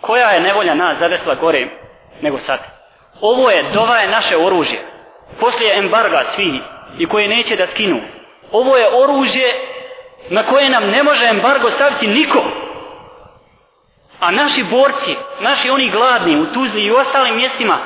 Koja 0.00 0.30
je 0.30 0.40
nevolja 0.40 0.74
nas 0.74 0.98
zadesla 0.98 1.34
gore 1.34 1.68
nego 2.20 2.38
sad? 2.38 2.60
Ovo 3.20 3.50
je, 3.50 3.70
dova 3.72 3.96
je 3.96 4.08
naše 4.08 4.36
oružje. 4.36 4.78
Poslije 5.40 5.78
embarga 5.78 6.22
svi 6.24 6.60
i 6.98 7.06
koje 7.06 7.28
neće 7.28 7.56
da 7.56 7.66
skinu. 7.66 8.00
Ovo 8.52 8.76
je 8.76 8.88
oružje 8.94 9.54
na 10.30 10.42
koje 10.42 10.70
nam 10.70 10.90
ne 10.90 11.02
može 11.02 11.26
embargo 11.26 11.70
staviti 11.70 12.06
niko. 12.06 12.44
A 14.20 14.30
naši 14.30 14.64
borci, 14.64 15.16
naši 15.40 15.70
oni 15.70 15.90
gladni 15.90 16.40
u 16.40 16.52
Tuzli 16.52 16.82
i 16.82 16.90
u 16.90 16.96
ostalim 16.96 17.36
mjestima, 17.36 17.78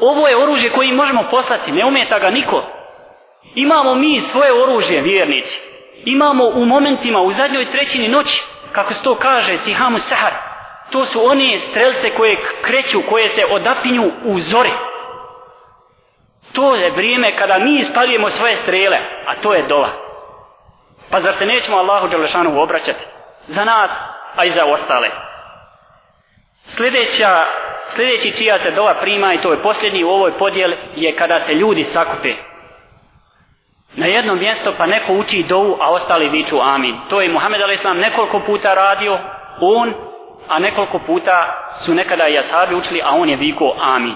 ovo 0.00 0.28
je 0.28 0.42
oružje 0.42 0.70
koje 0.70 0.92
možemo 0.92 1.28
poslati, 1.30 1.72
ne 1.72 1.84
umeta 1.84 2.18
ga 2.18 2.30
niko. 2.30 2.64
Imamo 3.54 3.94
mi 3.94 4.20
svoje 4.20 4.62
oružje, 4.62 5.02
vjernici. 5.02 5.67
Imamo 6.04 6.44
u 6.44 6.64
momentima, 6.64 7.20
u 7.20 7.32
zadnjoj 7.32 7.70
trećini 7.70 8.08
noći, 8.08 8.44
kako 8.72 8.94
se 8.94 9.02
to 9.02 9.14
kaže, 9.14 9.58
Sihamu 9.58 9.98
Sahar, 9.98 10.32
to 10.90 11.04
su 11.04 11.26
one 11.26 11.58
strelce 11.58 12.14
koje 12.14 12.36
kreću, 12.62 13.02
koje 13.10 13.28
se 13.28 13.44
odapinju 13.50 14.12
u 14.24 14.40
zore. 14.40 14.70
To 16.52 16.74
je 16.74 16.90
vrijeme 16.90 17.36
kada 17.36 17.58
mi 17.58 17.74
ispaljujemo 17.74 18.30
svoje 18.30 18.56
strele, 18.56 18.98
a 19.26 19.34
to 19.34 19.54
je 19.54 19.66
dova. 19.66 19.90
Pa 21.10 21.20
zar 21.20 21.34
se 21.34 21.46
nećemo 21.46 21.76
Allahu 21.76 22.08
Đelešanu 22.08 22.62
obraćati? 22.62 23.04
Za 23.46 23.64
nas, 23.64 23.90
a 24.36 24.44
i 24.44 24.50
za 24.50 24.64
ostale. 24.64 25.08
Sljedeća, 26.64 27.44
sljedeći 27.88 28.36
čija 28.36 28.58
se 28.58 28.70
dova 28.70 28.94
prima 28.94 29.34
i 29.34 29.40
to 29.40 29.52
je 29.52 29.62
posljednji 29.62 30.04
u 30.04 30.08
ovoj 30.08 30.32
podjeli 30.38 30.76
je 30.96 31.16
kada 31.16 31.40
se 31.40 31.54
ljudi 31.54 31.84
sakupe. 31.84 32.34
Na 33.94 34.06
jedno 34.06 34.34
mjesto 34.34 34.74
pa 34.78 34.86
neko 34.86 35.12
uči 35.12 35.42
dovu, 35.42 35.76
a 35.80 35.90
ostali 35.90 36.28
viču 36.28 36.60
amin. 36.62 36.96
To 37.10 37.20
je 37.20 37.28
Muhammed 37.28 37.62
A.S. 37.62 37.84
nekoliko 37.94 38.40
puta 38.40 38.74
radio, 38.74 39.18
on, 39.60 39.92
a 40.48 40.58
nekoliko 40.58 40.98
puta 40.98 41.54
su 41.76 41.94
nekada 41.94 42.28
i 42.28 42.38
asabi 42.38 42.74
učili, 42.74 43.02
a 43.04 43.14
on 43.14 43.28
je 43.28 43.36
vikao 43.36 43.74
amin. 43.80 44.14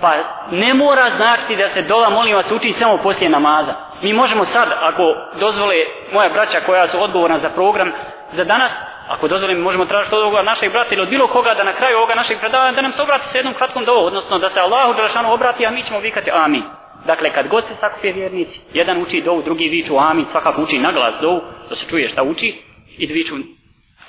Pa 0.00 0.12
ne 0.50 0.74
mora 0.74 1.10
značiti 1.16 1.56
da 1.56 1.68
se 1.68 1.82
dova, 1.82 2.10
molim 2.10 2.36
vas, 2.36 2.52
uči 2.52 2.72
samo 2.72 2.96
poslije 2.96 3.30
namaza. 3.30 3.72
Mi 4.02 4.12
možemo 4.12 4.44
sad, 4.44 4.68
ako 4.80 5.14
dozvole 5.40 5.74
moja 6.12 6.28
braća 6.28 6.60
koja 6.66 6.86
su 6.86 7.02
odgovorna 7.02 7.38
za 7.38 7.48
program 7.48 7.92
za 8.32 8.44
danas, 8.44 8.72
ako 9.08 9.28
dozvolim, 9.28 9.58
možemo 9.58 9.84
tražiti 9.84 10.14
od 10.14 10.22
ovoga 10.22 10.42
našeg 10.42 10.72
brata 10.72 10.94
ili 10.94 11.02
od 11.02 11.08
bilo 11.08 11.26
koga 11.26 11.54
da 11.54 11.64
na 11.64 11.72
kraju 11.72 11.96
ovoga 11.96 12.14
našeg 12.14 12.38
predavanja 12.40 12.72
da 12.72 12.82
nam 12.82 12.92
se 12.92 13.02
obrati 13.02 13.28
sa 13.28 13.38
jednom 13.38 13.54
kratkom 13.54 13.84
dovu, 13.84 14.06
odnosno 14.06 14.38
da 14.38 14.48
se 14.48 14.60
Allahu 14.60 14.94
Đelešanu 14.94 15.32
obrati, 15.32 15.66
a 15.66 15.70
mi 15.70 15.82
ćemo 15.82 16.00
vikati 16.00 16.30
amin. 16.30 16.62
Dakle, 17.06 17.32
kad 17.32 17.48
god 17.48 17.64
se 17.64 17.74
sakupe 17.74 18.12
vjernici, 18.12 18.60
jedan 18.72 19.02
uči 19.02 19.22
dovu, 19.22 19.42
drugi 19.42 19.68
viču 19.68 19.98
amin, 19.98 20.26
svakako 20.30 20.62
uči 20.62 20.78
na 20.78 20.92
glas 20.92 21.14
dovu, 21.20 21.40
da 21.68 21.76
se 21.76 21.88
čuje 21.88 22.08
šta 22.08 22.22
uči, 22.22 22.54
i 22.98 23.06
viču 23.06 23.34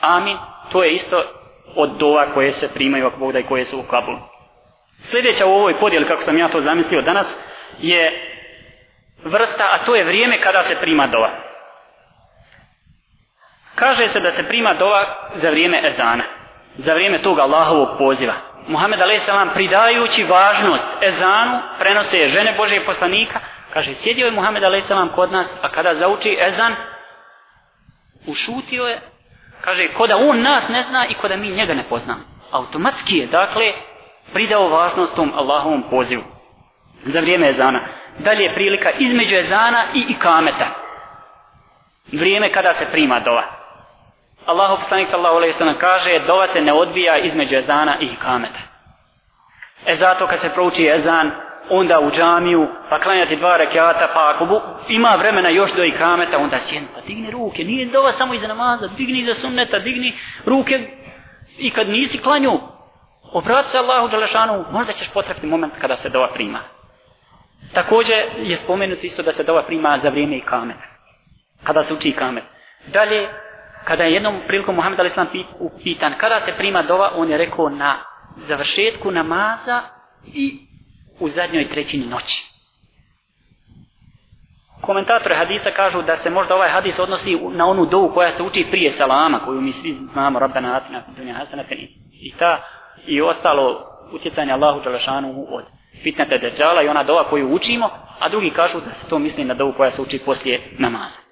amin, 0.02 0.38
to 0.72 0.84
je 0.84 0.92
isto 0.92 1.24
od 1.76 1.90
dova 1.98 2.34
koje 2.34 2.52
se 2.52 2.74
primaju 2.74 3.08
ako 3.08 3.20
Bog 3.20 3.32
da 3.32 3.40
i 3.40 3.44
koje 3.44 3.66
su 3.66 3.80
u 3.80 3.84
kabulu. 3.84 4.18
Sljedeća 5.00 5.46
u 5.46 5.54
ovoj 5.54 5.80
podijeli, 5.80 6.08
kako 6.08 6.22
sam 6.22 6.38
ja 6.38 6.48
to 6.48 6.62
zamislio 6.62 7.02
danas, 7.02 7.38
je 7.80 8.32
vrsta, 9.24 9.70
a 9.72 9.86
to 9.86 9.96
je 9.96 10.04
vrijeme 10.04 10.42
kada 10.42 10.64
se 10.64 10.76
prima 10.80 11.08
dova. 11.08 11.30
Kaže 13.76 14.08
se 14.08 14.20
da 14.20 14.32
se 14.32 14.44
prima 14.44 14.74
dova 14.74 15.30
za 15.36 15.50
vrijeme 15.50 15.82
ezana, 15.88 16.24
za 16.76 16.94
vrijeme 16.94 17.22
tog 17.22 17.40
Allahovog 17.40 17.98
poziva. 17.98 18.34
Muhammed 18.68 19.02
A.S. 19.02 19.30
pridajući 19.54 20.24
važnost 20.24 20.88
ezanu, 21.02 21.60
prenose 21.80 22.18
je 22.18 22.28
žene 22.28 22.54
Božije 22.58 22.86
poslanika, 22.86 23.40
kaže, 23.74 23.94
sjedio 23.94 24.26
je 24.26 24.32
Muhammed 24.32 24.64
A.S. 24.64 24.92
kod 25.16 25.32
nas, 25.32 25.56
a 25.62 25.70
kada 25.70 25.94
zauči 25.94 26.38
ezan, 26.42 26.76
ušutio 28.28 28.84
je, 28.84 29.02
kaže, 29.62 29.88
ko 29.88 30.08
da 30.08 30.18
on 30.18 30.42
nas 30.42 30.70
ne 30.70 30.84
zna 30.84 31.08
i 31.10 31.14
ko 31.14 31.28
da 31.28 31.36
mi 31.36 31.50
njega 31.50 31.74
ne 31.74 31.84
poznamo. 31.84 32.22
Automatski 32.52 33.18
je, 33.18 33.28
dakle, 33.28 33.74
pridao 34.34 34.70
važnost 34.70 35.16
tom 35.16 35.34
Allahovom 35.36 35.84
pozivu 35.90 36.24
za 37.06 37.20
vrijeme 37.20 37.50
ezana. 37.50 37.82
Dalje 38.20 38.44
je 38.44 38.56
prilika 38.56 38.92
između 39.00 39.36
ezana 39.36 39.86
i 39.94 40.06
ikameta. 40.10 40.68
Vrijeme 42.12 42.52
kada 42.52 42.74
se 42.74 42.86
prima 42.92 43.20
dova. 43.20 43.44
Allahu 44.46 44.78
poslanik 44.78 45.08
sallallahu 45.08 45.36
alejhi 45.36 45.54
ve 45.54 45.58
sellem 45.58 45.78
kaže 45.78 46.20
dova 46.20 46.48
se 46.48 46.62
ne 46.62 46.74
odbija 46.74 47.18
između 47.18 47.56
ezana 47.56 47.98
i 48.00 48.06
ikameta. 48.06 48.60
E 49.86 49.96
zato 49.96 50.28
kad 50.28 50.40
se 50.40 50.54
prouči 50.54 50.88
ezan, 50.88 51.32
onda 51.70 52.00
u 52.00 52.12
džamiju, 52.12 52.68
pa 52.90 53.00
klanjati 53.00 53.36
dva 53.36 53.58
rekiata, 53.58 54.08
pa 54.14 54.32
ako 54.36 54.46
bu, 54.46 54.62
ima 54.90 55.16
vremena 55.16 55.50
još 55.50 55.74
do 55.74 55.84
ikameta, 55.84 56.38
onda 56.38 56.60
sjedni, 56.60 56.88
pa 56.96 57.02
digni 57.02 57.32
ruke, 57.32 57.64
nije 57.64 57.86
dova 57.86 58.12
samo 58.12 58.34
iza 58.34 58.48
namaza, 58.48 58.88
digni 58.88 59.26
za 59.26 59.34
sunneta, 59.34 59.80
digni 59.80 60.18
ruke, 60.46 60.80
i 61.58 61.72
kad 61.72 61.90
nisi 61.90 62.18
klanju, 62.18 62.60
obrati 63.32 63.70
se 63.70 63.78
Allahu 63.78 64.08
Đelešanu, 64.08 64.66
možda 64.72 64.94
ćeš 64.94 65.10
potrebiti 65.14 65.48
moment 65.48 65.74
kada 65.82 65.96
se 65.96 66.10
dova 66.10 66.28
prima. 66.34 66.60
Također 67.74 68.18
je 68.38 68.58
spomenuto 68.58 69.02
isto 69.06 69.24
da 69.24 69.32
se 69.32 69.44
dova 69.44 69.64
prima 69.64 70.00
za 70.04 70.10
vrijeme 70.10 70.38
ikameta. 70.38 70.84
Kada 71.64 71.84
se 71.84 71.94
uči 71.94 72.10
ikamet. 72.10 72.44
Dalje, 72.88 73.30
kada 73.86 74.04
je 74.04 74.14
jednom 74.14 74.36
prilikom 74.48 74.76
Muhammed 74.76 75.00
Ali 75.00 75.10
Islam 75.10 75.28
pitan 75.84 76.14
kada 76.18 76.40
se 76.40 76.54
prima 76.58 76.82
dova, 76.82 77.12
on 77.16 77.30
je 77.30 77.38
rekao 77.38 77.70
na 77.70 77.98
završetku 78.36 79.12
namaza 79.12 79.82
i 80.26 80.58
u 81.20 81.30
zadnjoj 81.30 81.68
trećini 81.68 82.06
noći. 82.06 82.56
Komentatori 84.82 85.36
hadisa 85.36 85.72
kažu 85.72 86.02
da 86.02 86.18
se 86.18 86.30
možda 86.30 86.56
ovaj 86.56 86.70
hadis 86.70 87.00
odnosi 87.00 87.40
na 87.52 87.66
onu 87.66 87.86
dovu 87.86 88.12
koja 88.14 88.32
se 88.32 88.44
uči 88.44 88.66
prije 88.72 88.92
salama, 88.92 89.40
koju 89.40 89.62
mi 89.62 89.72
svi 89.72 89.98
znamo, 90.14 90.40
Rabbana 90.40 90.76
atina 90.76 91.02
dunja 91.18 91.34
hasanatan 91.34 91.78
i 92.12 92.34
ta 92.40 92.64
i 93.08 93.22
ostalo 93.22 93.92
utjecanje 94.14 94.54
Allahu 94.54 94.82
Đalešanu 94.84 95.46
od 95.50 95.66
fitnete 96.04 96.38
deđala 96.38 96.84
i 96.84 96.88
ona 96.88 97.04
dova 97.04 97.24
koju 97.24 97.54
učimo, 97.54 97.90
a 98.20 98.30
drugi 98.30 98.50
kažu 98.50 98.80
da 98.80 98.94
se 98.94 99.10
to 99.10 99.20
misli 99.20 99.44
na 99.44 99.54
dovu 99.54 99.74
koja 99.78 99.92
se 99.92 100.02
uči 100.02 100.20
poslije 100.26 100.62
namaza. 100.78 101.25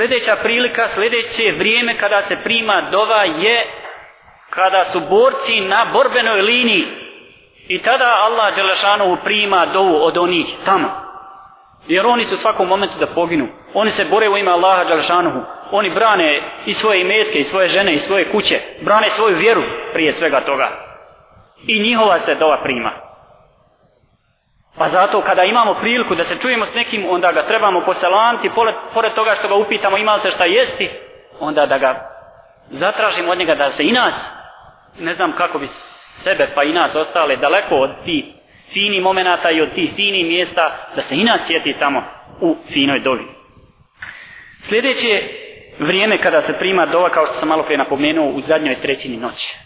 Sljedeća 0.00 0.36
prilika, 0.42 0.88
sljedeće 0.88 1.52
vrijeme 1.58 1.98
kada 1.98 2.22
se 2.22 2.36
prima 2.44 2.88
dova 2.90 3.24
je 3.24 3.66
kada 4.50 4.84
su 4.84 5.00
borci 5.00 5.60
na 5.60 5.86
borbenoj 5.92 6.42
liniji 6.42 6.84
i 7.68 7.78
tada 7.78 8.04
Allah 8.04 8.56
Đelešanovu 8.56 9.16
prima 9.24 9.66
dovu 9.66 9.96
od 10.02 10.16
onih 10.16 10.46
tamo. 10.64 10.88
Jer 11.86 12.06
oni 12.06 12.24
su 12.24 12.34
u 12.34 12.38
svakom 12.38 12.68
momentu 12.68 12.98
da 12.98 13.06
poginu. 13.06 13.48
Oni 13.74 13.90
se 13.90 14.04
bore 14.04 14.28
u 14.28 14.36
ime 14.36 14.50
Allaha 14.50 14.84
Đelešanovu. 14.84 15.44
Oni 15.70 15.90
brane 15.90 16.42
i 16.66 16.74
svoje 16.74 17.00
imetke, 17.00 17.38
i 17.38 17.44
svoje 17.44 17.68
žene, 17.68 17.92
i 17.92 17.98
svoje 17.98 18.30
kuće. 18.30 18.60
Brane 18.80 19.08
svoju 19.08 19.36
vjeru 19.36 19.62
prije 19.92 20.12
svega 20.12 20.40
toga. 20.40 20.68
I 21.66 21.82
njihova 21.82 22.18
se 22.18 22.34
dova 22.34 22.56
prima. 22.62 23.09
Pa 24.80 24.88
zato 24.88 25.20
kada 25.20 25.44
imamo 25.44 25.74
priliku 25.74 26.14
da 26.14 26.24
se 26.24 26.38
čujemo 26.38 26.66
s 26.66 26.74
nekim, 26.74 27.06
onda 27.08 27.32
ga 27.32 27.46
trebamo 27.46 27.80
poselanti, 27.80 28.50
pored, 28.54 28.74
pored 28.94 29.14
toga 29.14 29.34
što 29.34 29.48
ga 29.48 29.54
upitamo 29.54 29.96
ima 29.96 30.14
li 30.14 30.20
se 30.20 30.30
šta 30.30 30.44
jesti, 30.44 30.90
onda 31.40 31.66
da 31.66 31.78
ga 31.78 31.94
zatražimo 32.70 33.32
od 33.32 33.38
njega 33.38 33.54
da 33.54 33.70
se 33.70 33.84
i 33.84 33.92
nas, 33.92 34.34
ne 34.98 35.14
znam 35.14 35.32
kako 35.32 35.58
bi 35.58 35.66
sebe 36.22 36.52
pa 36.54 36.62
i 36.62 36.72
nas 36.72 36.96
ostale 36.96 37.36
daleko 37.36 37.74
od 37.76 37.90
tih 38.04 38.24
fini 38.72 39.00
momenata 39.00 39.50
i 39.50 39.60
od 39.60 39.74
tih 39.74 39.92
fini 39.96 40.24
mjesta, 40.24 40.88
da 40.96 41.02
se 41.02 41.16
i 41.16 41.24
nas 41.24 41.46
sjeti 41.46 41.76
tamo 41.78 42.02
u 42.40 42.56
finoj 42.72 43.00
dovi. 43.00 43.24
Sljedeće 44.62 45.22
vrijeme 45.78 46.18
kada 46.18 46.40
se 46.40 46.58
prima 46.58 46.86
dova, 46.86 47.08
kao 47.10 47.26
što 47.26 47.34
sam 47.34 47.48
malo 47.48 47.62
prije 47.62 47.78
napomenuo, 47.78 48.28
u 48.28 48.40
zadnjoj 48.40 48.80
trećini 48.80 49.16
noći. 49.16 49.56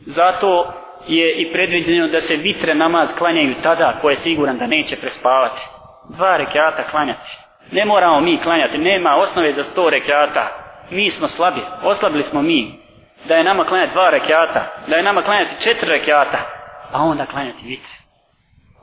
Zato 0.00 0.72
je 1.06 1.32
i 1.32 1.52
predviđeno 1.52 2.08
da 2.08 2.20
se 2.20 2.36
vitre 2.36 2.74
namaz 2.74 3.14
klanjaju 3.18 3.54
tada, 3.62 3.98
ko 4.00 4.10
je 4.10 4.16
siguran 4.16 4.58
da 4.58 4.66
neće 4.66 4.96
prespavati. 4.96 5.60
Dva 6.08 6.36
rekiata 6.36 6.82
klanjati. 6.90 7.38
Ne 7.70 7.84
moramo 7.84 8.20
mi 8.20 8.40
klanjati, 8.42 8.78
nema 8.78 9.16
osnove 9.16 9.52
za 9.52 9.62
sto 9.62 9.90
rekiata. 9.90 10.48
Mi 10.90 11.10
smo 11.10 11.28
slabi, 11.28 11.60
oslabili 11.82 12.22
smo 12.22 12.42
mi. 12.42 12.84
Da 13.28 13.34
je 13.34 13.44
nama 13.44 13.64
klanjati 13.64 13.92
dva 13.92 14.10
rekiata, 14.10 14.64
da 14.86 14.96
je 14.96 15.02
nama 15.02 15.22
klanjati 15.22 15.62
četiri 15.62 15.88
rekiata, 15.88 16.38
a 16.92 17.02
onda 17.02 17.26
klanjati 17.26 17.64
vitre. 17.64 17.94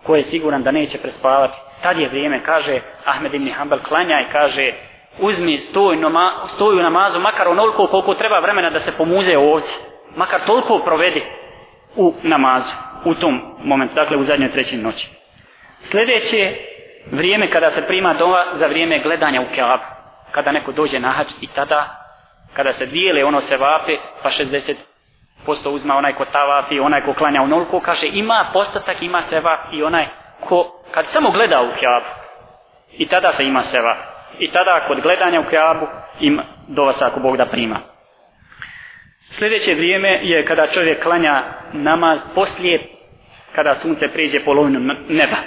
Ko 0.04 0.16
je 0.16 0.24
siguran 0.24 0.64
da 0.64 0.72
neće 0.72 0.98
prespavati. 0.98 1.58
Tad 1.84 2.00
je 2.00 2.10
vrijeme, 2.10 2.44
kaže 2.44 2.80
Ahmed 3.06 3.34
ibn 3.34 3.52
Hanbal, 3.52 3.80
klanja 3.80 4.22
i 4.22 4.32
kaže 4.32 4.74
uzmi 5.20 5.58
stoj, 5.58 5.96
noma, 5.96 6.32
stoj 6.48 6.76
u 6.76 6.82
namazu, 6.82 7.20
makar 7.20 7.48
onoliko 7.48 7.88
koliko 7.88 8.14
treba 8.14 8.40
vremena 8.40 8.70
da 8.70 8.80
se 8.80 8.92
pomuze 8.92 9.38
ovdje. 9.38 9.70
Makar 10.16 10.42
toliko 10.46 10.80
provedi 10.80 11.24
u 11.96 12.14
namazu, 12.24 12.74
u 13.06 13.14
tom 13.16 13.42
momentu, 13.64 13.96
dakle 13.96 14.18
u 14.18 14.24
zadnjoj 14.24 14.52
trećini 14.52 14.84
noći. 14.84 15.10
Sljedeće 15.84 16.56
vrijeme 17.12 17.52
kada 17.52 17.72
se 17.72 17.88
prima 17.88 18.14
dova 18.14 18.46
za 18.54 18.68
vrijeme 18.68 19.00
gledanja 19.00 19.42
u 19.42 19.56
Keabu, 19.56 19.84
kada 20.32 20.52
neko 20.52 20.72
dođe 20.72 21.00
na 21.00 21.10
hač 21.10 21.28
i 21.42 21.48
tada, 21.48 21.96
kada 22.54 22.74
se 22.74 22.86
dijele, 22.86 23.24
ono 23.24 23.42
se 23.42 23.58
vape, 23.58 23.98
pa 24.24 24.30
60% 24.30 24.76
uzma 25.70 25.96
onaj 25.96 26.14
ko 26.14 26.26
tavafi, 26.26 26.80
onaj 26.80 27.02
ko 27.02 27.14
klanja 27.14 27.42
onoliko, 27.42 27.80
kaže 27.80 28.08
ima 28.08 28.50
postatak, 28.54 29.02
ima 29.02 29.22
seva 29.22 29.58
i 29.74 29.84
onaj 29.84 30.06
ko, 30.40 30.84
kad 30.92 31.06
samo 31.08 31.32
gleda 31.32 31.62
u 31.62 31.70
Keabu, 31.80 32.06
i 32.98 33.08
tada 33.08 33.32
se 33.32 33.46
ima 33.46 33.64
seva. 33.64 33.96
I 34.40 34.52
tada 34.52 34.80
kod 34.88 35.02
gledanja 35.02 35.40
u 35.40 35.50
Keabu 35.50 35.88
ima 36.20 36.44
dova 36.68 36.94
sa 36.94 37.08
ako 37.08 37.20
Bog 37.20 37.38
da 37.38 37.46
prima. 37.46 37.80
Sljedeće 39.32 39.74
vrijeme 39.74 40.20
je 40.22 40.46
kada 40.46 40.68
čovjek 40.68 41.04
klanja 41.04 41.44
namaz 41.74 42.22
poslije, 42.36 42.80
kada 43.56 43.76
sunce 43.76 44.08
pređe 44.08 44.40
polovinu 44.40 44.80
neba. 45.10 45.38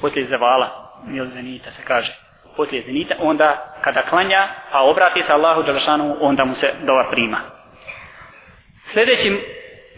Poslije 0.00 0.26
zavala, 0.26 1.00
ili 1.14 1.28
zenita 1.28 1.70
se 1.70 1.82
kaže. 1.84 2.12
Poslije 2.56 2.82
zenita, 2.82 3.14
onda 3.18 3.76
kada 3.80 4.02
klanja, 4.02 4.48
a 4.72 4.84
obrati 4.84 5.22
se 5.22 5.32
Allahu 5.32 5.62
Đalšanu, 5.62 6.16
onda 6.20 6.44
mu 6.44 6.54
se 6.54 6.72
dova 6.82 7.10
prima. 7.10 7.38
Sljedeći 8.86 9.40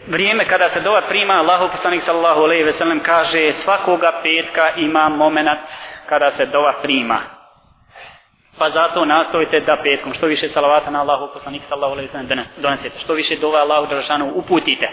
vrijeme 0.07 0.45
kada 0.45 0.69
se 0.69 0.81
dova 0.81 1.01
prima, 1.01 1.33
Allahu 1.33 1.71
poslanik 1.71 2.01
sallallahu 2.01 2.41
alejhi 2.41 2.63
ve 2.63 2.71
sellem 2.71 2.99
kaže 2.99 3.51
svakoga 3.51 4.19
petka 4.23 4.69
ima 4.77 5.09
momenat 5.09 5.57
kada 6.09 6.31
se 6.31 6.45
dova 6.45 6.73
prima 6.81 7.40
pa 8.61 8.69
zato 8.69 9.05
nastojite 9.05 9.59
da 9.59 9.77
petkom 9.83 10.13
što 10.13 10.25
više 10.25 10.49
salavata 10.49 10.91
na 10.91 11.01
Allahu 11.01 11.33
poslanik 11.33 11.63
sallallahu 11.63 11.93
alejhi 11.93 12.07
ve 12.07 12.11
sellem 12.11 12.45
donesete. 12.57 12.99
Što 12.99 13.13
više 13.13 13.35
dova 13.35 13.59
Allahu 13.59 13.87
dželešanu 13.87 14.31
uputite. 14.35 14.89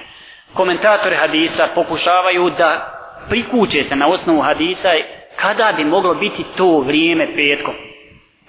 Komentatori 0.55 1.17
hadisa 1.17 1.69
pokušavaju 1.75 2.51
da 2.59 2.93
prikuće 3.29 3.85
se 3.85 3.97
na 3.97 4.07
osnovu 4.07 4.41
hadisa 4.41 4.89
kada 5.37 5.73
bi 5.77 5.85
moglo 5.85 6.15
biti 6.15 6.45
to 6.57 6.79
vrijeme 6.79 7.27
petkom. 7.37 7.75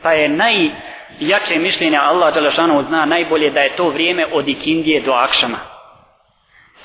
Pa 0.02 0.12
je 0.12 0.30
najjače 0.30 1.60
mišljenje 1.60 1.98
Allah 1.98 2.34
dželešanu 2.34 2.82
zna 2.82 3.06
najbolje 3.06 3.50
da 3.50 3.60
je 3.60 3.76
to 3.76 3.90
vrijeme 3.90 4.26
od 4.34 4.48
ikindije 4.48 5.02
do 5.02 5.12
akšama. 5.12 5.58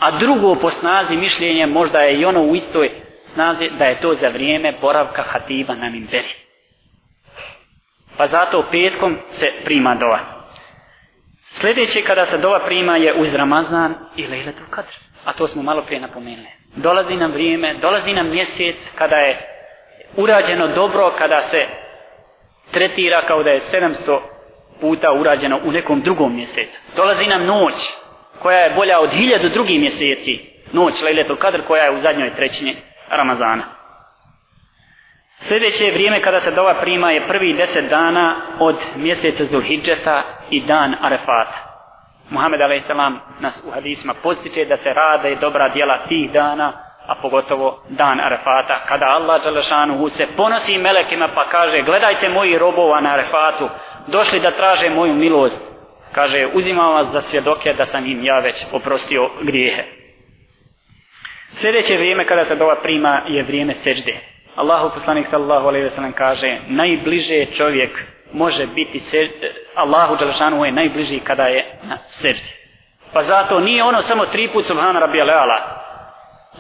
A 0.01 0.11
drugo 0.11 0.55
po 0.55 0.70
snazi 0.70 1.16
mišljenje 1.16 1.66
možda 1.66 1.99
je 1.99 2.20
i 2.20 2.25
ono 2.25 2.42
u 2.42 2.55
istoj 2.55 2.90
snazi 3.20 3.70
da 3.79 3.85
je 3.85 4.01
to 4.01 4.14
za 4.14 4.29
vrijeme 4.29 4.73
boravka 4.81 5.23
hatiba 5.23 5.75
na 5.75 5.90
minberi. 5.90 6.43
Pa 8.16 8.27
zato 8.27 8.64
petkom 8.70 9.16
se 9.31 9.53
prima 9.64 9.94
dova. 9.94 10.18
Sljedeće 11.48 12.03
kada 12.03 12.27
se 12.27 12.38
dova 12.38 12.59
prima 12.59 12.96
je 12.96 13.14
uz 13.14 13.35
Ramazan 13.35 13.94
i 14.16 14.27
Lejletul 14.27 14.66
Kadr. 14.70 14.92
A 15.24 15.33
to 15.33 15.46
smo 15.46 15.62
malo 15.62 15.83
prije 15.83 16.00
napomenuli. 16.00 16.48
Dolazi 16.77 17.16
nam 17.16 17.33
vrijeme, 17.33 17.74
dolazi 17.74 18.12
nam 18.12 18.31
mjesec 18.31 18.77
kada 18.94 19.16
je 19.16 19.38
urađeno 20.16 20.68
dobro, 20.68 21.14
kada 21.18 21.40
se 21.40 21.66
tretira 22.70 23.22
kao 23.27 23.42
da 23.42 23.50
je 23.50 23.61
700 23.61 24.18
puta 24.81 25.12
urađeno 25.20 25.61
u 25.64 25.72
nekom 25.72 26.00
drugom 26.00 26.37
mjesecu. 26.37 26.81
Dolazi 26.96 27.27
nam 27.27 27.46
noć 27.46 27.74
koja 28.38 28.59
je 28.59 28.74
bolja 28.74 29.00
od 29.00 29.11
hiljadu 29.11 29.48
drugih 29.48 29.81
mjeseci. 29.81 30.40
Noć 30.72 31.03
Lejletul 31.03 31.37
Kadr 31.37 31.62
koja 31.66 31.85
je 31.85 31.96
u 31.96 32.00
zadnjoj 32.00 32.35
trećini 32.35 32.77
Ramazana. 33.11 33.62
Sljedeće 35.38 35.90
vrijeme 35.90 36.23
kada 36.23 36.40
se 36.40 36.51
dova 36.51 36.75
prima 36.75 37.11
je 37.11 37.27
prvi 37.29 37.53
deset 37.53 37.90
dana 37.90 38.37
od 38.59 38.77
mjeseca 38.97 39.44
Zulhidžeta 39.44 40.23
i 40.51 40.61
dan 40.61 40.94
Arefata. 41.01 41.75
Muhammed 42.31 42.61
a.s. 42.61 42.88
nas 43.40 43.64
u 43.66 43.70
hadisma 43.70 44.14
postiče 44.23 44.64
da 44.64 44.77
se 44.77 44.92
rada 44.92 45.29
i 45.29 45.37
dobra 45.37 45.68
djela 45.68 45.99
tih 46.09 46.33
dana, 46.33 46.73
a 47.07 47.14
pogotovo 47.23 47.83
dan 47.88 48.20
Arefata, 48.20 48.85
kada 48.88 49.07
Allah 49.07 49.42
Đalešanuhu 49.44 50.09
se 50.09 50.27
ponosi 50.37 50.79
melekima 50.79 51.29
pa 51.35 51.44
kaže 51.44 51.83
gledajte 51.83 52.29
moji 52.29 52.59
robova 52.59 53.01
na 53.01 53.12
Arefatu, 53.12 53.68
došli 54.07 54.40
da 54.40 54.51
traže 54.51 54.90
moju 54.90 55.14
milost. 55.14 55.75
Kaže, 56.12 56.47
uzimam 56.55 56.94
vas 56.94 57.07
za 57.12 57.20
svjedoke 57.20 57.73
da 57.73 57.85
sam 57.85 58.07
im 58.07 58.25
ja 58.25 58.38
već 58.38 58.64
oprostio 58.73 59.31
grijehe. 59.42 59.85
Sljedeće 61.51 61.97
vrijeme 61.97 62.27
kada 62.27 62.44
se 62.44 62.57
dova 62.57 62.77
prima 62.83 63.23
je 63.29 63.42
vrijeme 63.42 63.75
sežde. 63.75 64.34
Allahu 64.57 64.95
poslanik 64.95 65.27
sallallahu 65.27 65.69
alejhi 65.69 65.85
ve 65.85 65.90
sellem 65.90 66.12
kaže 66.12 66.59
najbliže 66.69 67.47
čovjek 67.57 68.05
može 68.33 68.67
biti 68.67 69.01
se, 69.01 69.29
Allahu 69.75 70.17
dželešanu 70.17 70.64
je 70.64 70.73
najbliži 70.73 71.21
kada 71.21 71.43
je 71.43 71.79
na 71.83 71.99
seždi. 71.99 72.53
Pa 73.12 73.23
zato 73.23 73.61
nije 73.61 73.85
ono 73.85 74.03
samo 74.03 74.27
tri 74.27 74.49
put 74.53 74.67
subhana 74.67 75.01
rabbijal 75.01 75.31
ala. 75.31 75.59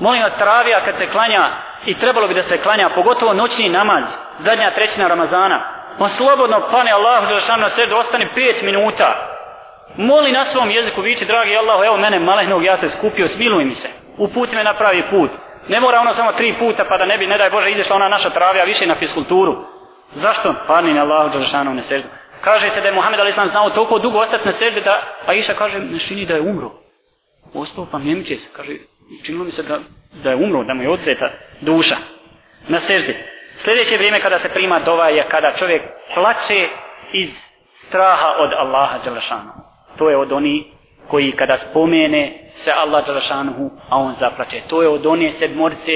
Molim 0.00 0.22
vas 0.22 0.38
travija 0.38 0.84
kad 0.84 0.96
se 0.96 1.06
klanja 1.06 1.50
i 1.86 1.94
trebalo 1.94 2.28
bi 2.28 2.34
da 2.34 2.42
se 2.42 2.62
klanja 2.62 2.90
pogotovo 2.94 3.34
noćni 3.34 3.68
namaz, 3.68 4.04
zadnja 4.38 4.70
trećina 4.70 5.08
Ramazana. 5.08 5.60
On 5.98 6.08
slobodno 6.08 6.62
pane 6.70 6.90
Allahu 6.90 7.26
dželešanu 7.26 7.62
na 7.62 7.68
seždu 7.68 7.96
ostane 7.96 8.28
pet 8.34 8.62
minuta. 8.62 9.30
Moli 9.96 10.32
na 10.32 10.44
svom 10.44 10.70
jeziku 10.70 11.00
viči 11.00 11.24
dragi 11.24 11.56
Allah, 11.56 11.86
evo 11.86 11.96
mene 11.96 12.18
malehnog 12.18 12.64
ja 12.64 12.76
se 12.76 12.88
skupio, 12.88 13.28
smiluj 13.28 13.64
mi 13.64 13.74
se. 13.74 13.88
Uputi 14.18 14.56
me 14.56 14.64
na 14.64 14.74
pravi 14.74 15.02
put. 15.10 15.30
Ne 15.68 15.80
mora 15.80 16.00
ono 16.00 16.12
samo 16.12 16.32
tri 16.32 16.54
puta 16.58 16.84
pa 16.84 16.96
da 16.96 17.04
ne 17.04 17.18
bi, 17.18 17.26
ne 17.26 17.38
daj 17.38 17.50
Bože, 17.50 17.70
izašla 17.70 17.96
ona 17.96 18.08
naša 18.08 18.30
travija 18.30 18.64
više 18.64 18.86
na 18.86 18.98
fiskulturu. 18.98 19.64
Zašto? 20.12 20.54
Padni 20.66 20.94
na 20.94 21.02
Allahu 21.02 21.30
Đelešanu 21.30 21.74
na 21.74 21.82
seždu. 21.82 22.08
Kaže 22.40 22.70
se 22.70 22.80
da 22.80 22.88
je 22.88 22.94
Muhammed 22.94 23.20
Ali 23.20 23.30
Islam 23.30 23.48
znao 23.48 23.70
toliko 23.70 23.98
dugo 23.98 24.18
ostati 24.18 24.46
na 24.46 24.52
seždu 24.52 24.80
da 24.80 25.02
Aisha 25.26 25.54
kaže, 25.54 25.78
ne 25.78 25.98
čini 25.98 26.26
da 26.26 26.34
je 26.34 26.40
umro. 26.40 26.70
Ostao 27.54 27.86
pa 27.92 27.98
njemiće 27.98 28.36
se, 28.36 28.48
kaže, 28.56 28.72
činilo 29.24 29.44
mi 29.44 29.50
se 29.50 29.62
da, 29.62 29.78
da 30.12 30.30
je 30.30 30.36
umro, 30.36 30.64
da 30.64 30.74
mu 30.74 30.82
je 30.82 30.90
odzeta 30.90 31.30
duša 31.60 31.96
na 32.68 32.78
seždi. 32.78 33.16
Sljedeće 33.56 33.96
vrijeme 33.96 34.20
kada 34.20 34.38
se 34.38 34.48
prima 34.48 34.80
dova 34.80 35.08
je 35.08 35.26
kada 35.28 35.52
čovjek 35.52 35.82
plače 36.14 36.68
iz 37.12 37.30
straha 37.66 38.34
od 38.38 38.52
Allaha 38.52 38.98
Đelešanu. 39.04 39.52
To 39.98 40.10
je 40.10 40.16
od 40.16 40.32
oni 40.32 40.72
koji 41.08 41.32
kada 41.32 41.56
spomene 41.56 42.32
se 42.48 42.72
Allah 42.72 43.06
Đalešanuhu, 43.06 43.70
a 43.88 43.96
on 43.96 44.12
zaplače. 44.12 44.60
To 44.68 44.82
je 44.82 44.88
od 44.88 45.06
one 45.06 45.30
sedmorice 45.30 45.92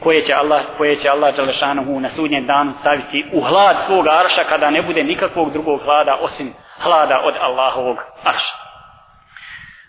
koje 0.00 0.20
će 0.20 0.34
Allah, 0.34 0.64
koje 0.76 0.96
će 0.96 1.08
Allah 1.08 1.36
Đalešanuhu 1.36 2.00
na 2.00 2.08
sudnjem 2.08 2.46
danu 2.46 2.72
staviti 2.72 3.24
u 3.32 3.40
hlad 3.40 3.76
svog 3.86 4.06
arša 4.08 4.44
kada 4.44 4.70
ne 4.70 4.82
bude 4.82 5.04
nikakvog 5.04 5.52
drugog 5.52 5.80
hlada 5.84 6.18
osim 6.20 6.52
hlada 6.78 7.20
od 7.24 7.34
Allahovog 7.40 8.02
arša. 8.24 8.54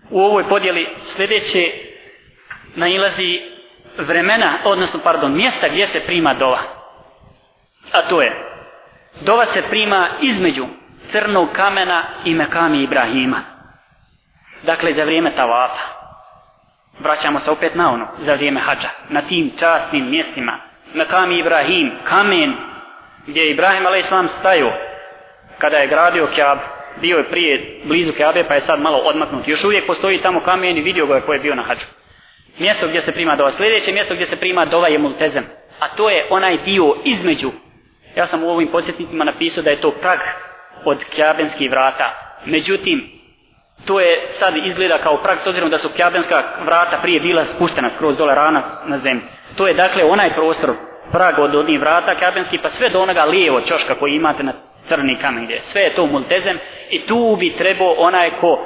U 0.10 0.22
ovoj 0.22 0.44
podjeli 0.44 0.88
sljedeće 1.00 1.72
nailazi 2.76 3.42
vremena, 3.98 4.54
odnosno, 4.66 5.00
pardon, 5.04 5.36
mjesta 5.36 5.68
gdje 5.68 5.88
se 5.88 6.00
prima 6.00 6.34
dova. 6.34 6.60
A 7.92 8.02
to 8.02 8.22
je, 8.22 8.32
dova 9.22 9.46
se 9.46 9.62
prima 9.70 10.10
između 10.22 10.66
crnog 11.12 11.50
kamena 11.54 12.04
i 12.26 12.34
mekami 12.34 12.84
Ibrahima. 12.84 13.57
Dakle, 14.64 14.94
za 14.94 15.04
vrijeme 15.04 15.32
tavafa. 15.36 15.98
Vraćamo 17.00 17.40
se 17.40 17.52
opet 17.52 17.76
na 17.76 17.94
ono, 17.94 18.08
za 18.18 18.34
vrijeme 18.34 18.60
hađa. 18.60 18.90
Na 19.10 19.22
tim 19.22 19.52
častnim 19.60 20.10
mjestima. 20.10 20.58
Na 20.94 21.06
kami 21.06 21.40
Ibrahim, 21.40 21.92
kamen, 22.04 22.54
gdje 23.28 23.42
je 23.42 23.52
Ibrahim 23.52 23.86
a.s. 23.86 24.32
stajao 24.40 24.72
kada 25.58 25.78
je 25.78 25.88
gradio 25.88 26.28
Kjab, 26.36 26.58
bio 27.02 27.18
je 27.18 27.30
prije 27.30 27.82
blizu 27.84 28.14
Kjabe, 28.14 28.44
pa 28.48 28.54
je 28.54 28.62
sad 28.62 28.82
malo 28.82 28.98
odmaknut. 28.98 29.48
Još 29.48 29.64
uvijek 29.64 29.88
postoji 29.88 30.22
tamo 30.22 30.40
kamen 30.40 30.78
i 30.78 30.82
vidio 30.82 31.06
ga 31.06 31.12
koji 31.12 31.22
ko 31.22 31.34
je 31.34 31.40
bio 31.40 31.56
na 31.56 31.64
hađu. 31.64 31.86
Mjesto 32.60 32.88
gdje 32.88 33.02
se 33.02 33.12
prima 33.12 33.36
dova. 33.36 33.52
Sljedeće 33.52 33.92
mjesto 33.92 34.14
gdje 34.14 34.26
se 34.26 34.36
prima 34.36 34.66
dova 34.66 34.88
je 34.88 35.00
multezem. 35.00 35.44
A 35.80 35.88
to 35.88 36.10
je 36.10 36.28
onaj 36.30 36.58
dio 36.58 36.96
između. 37.04 37.52
Ja 38.16 38.28
sam 38.28 38.44
u 38.44 38.50
ovim 38.50 38.68
podsjetnicima 38.68 39.24
napisao 39.24 39.64
da 39.64 39.70
je 39.70 39.82
to 39.82 39.92
prag 39.92 40.20
od 40.86 41.04
kjabenskih 41.04 41.72
vrata. 41.72 42.40
Međutim, 42.46 43.17
to 43.86 44.00
je 44.00 44.28
sad 44.30 44.54
izgleda 44.58 44.98
kao 44.98 45.18
prag 45.18 45.38
s 45.38 45.48
obzirom 45.48 45.70
da 45.70 45.78
su 45.78 45.90
kjabenska 45.96 46.44
vrata 46.66 46.98
prije 47.02 47.20
bila 47.20 47.46
spuštena 47.46 47.90
skroz 47.90 48.18
dole 48.18 48.36
rana 48.36 48.62
na 48.86 48.98
zemlji. 48.98 49.24
To 49.56 49.68
je 49.68 49.74
dakle 49.74 50.04
onaj 50.04 50.34
prostor 50.34 50.74
prag 51.12 51.40
od 51.40 51.56
onih 51.56 51.80
vrata 51.80 52.16
kjabenski 52.16 52.58
pa 52.58 52.70
sve 52.70 52.90
do 52.90 53.00
onoga 53.00 53.24
lijevo 53.24 53.62
čoška 53.62 53.96
koji 53.96 54.14
imate 54.14 54.44
na 54.44 54.54
crni 54.86 55.18
kamen 55.22 55.46
gdje. 55.46 55.62
Sve 55.62 55.82
je 55.82 55.96
to 55.96 56.06
multezem 56.06 56.60
i 56.90 57.06
tu 57.06 57.36
bi 57.40 57.54
trebao 57.58 57.94
onaj 57.98 58.32
ko 58.42 58.60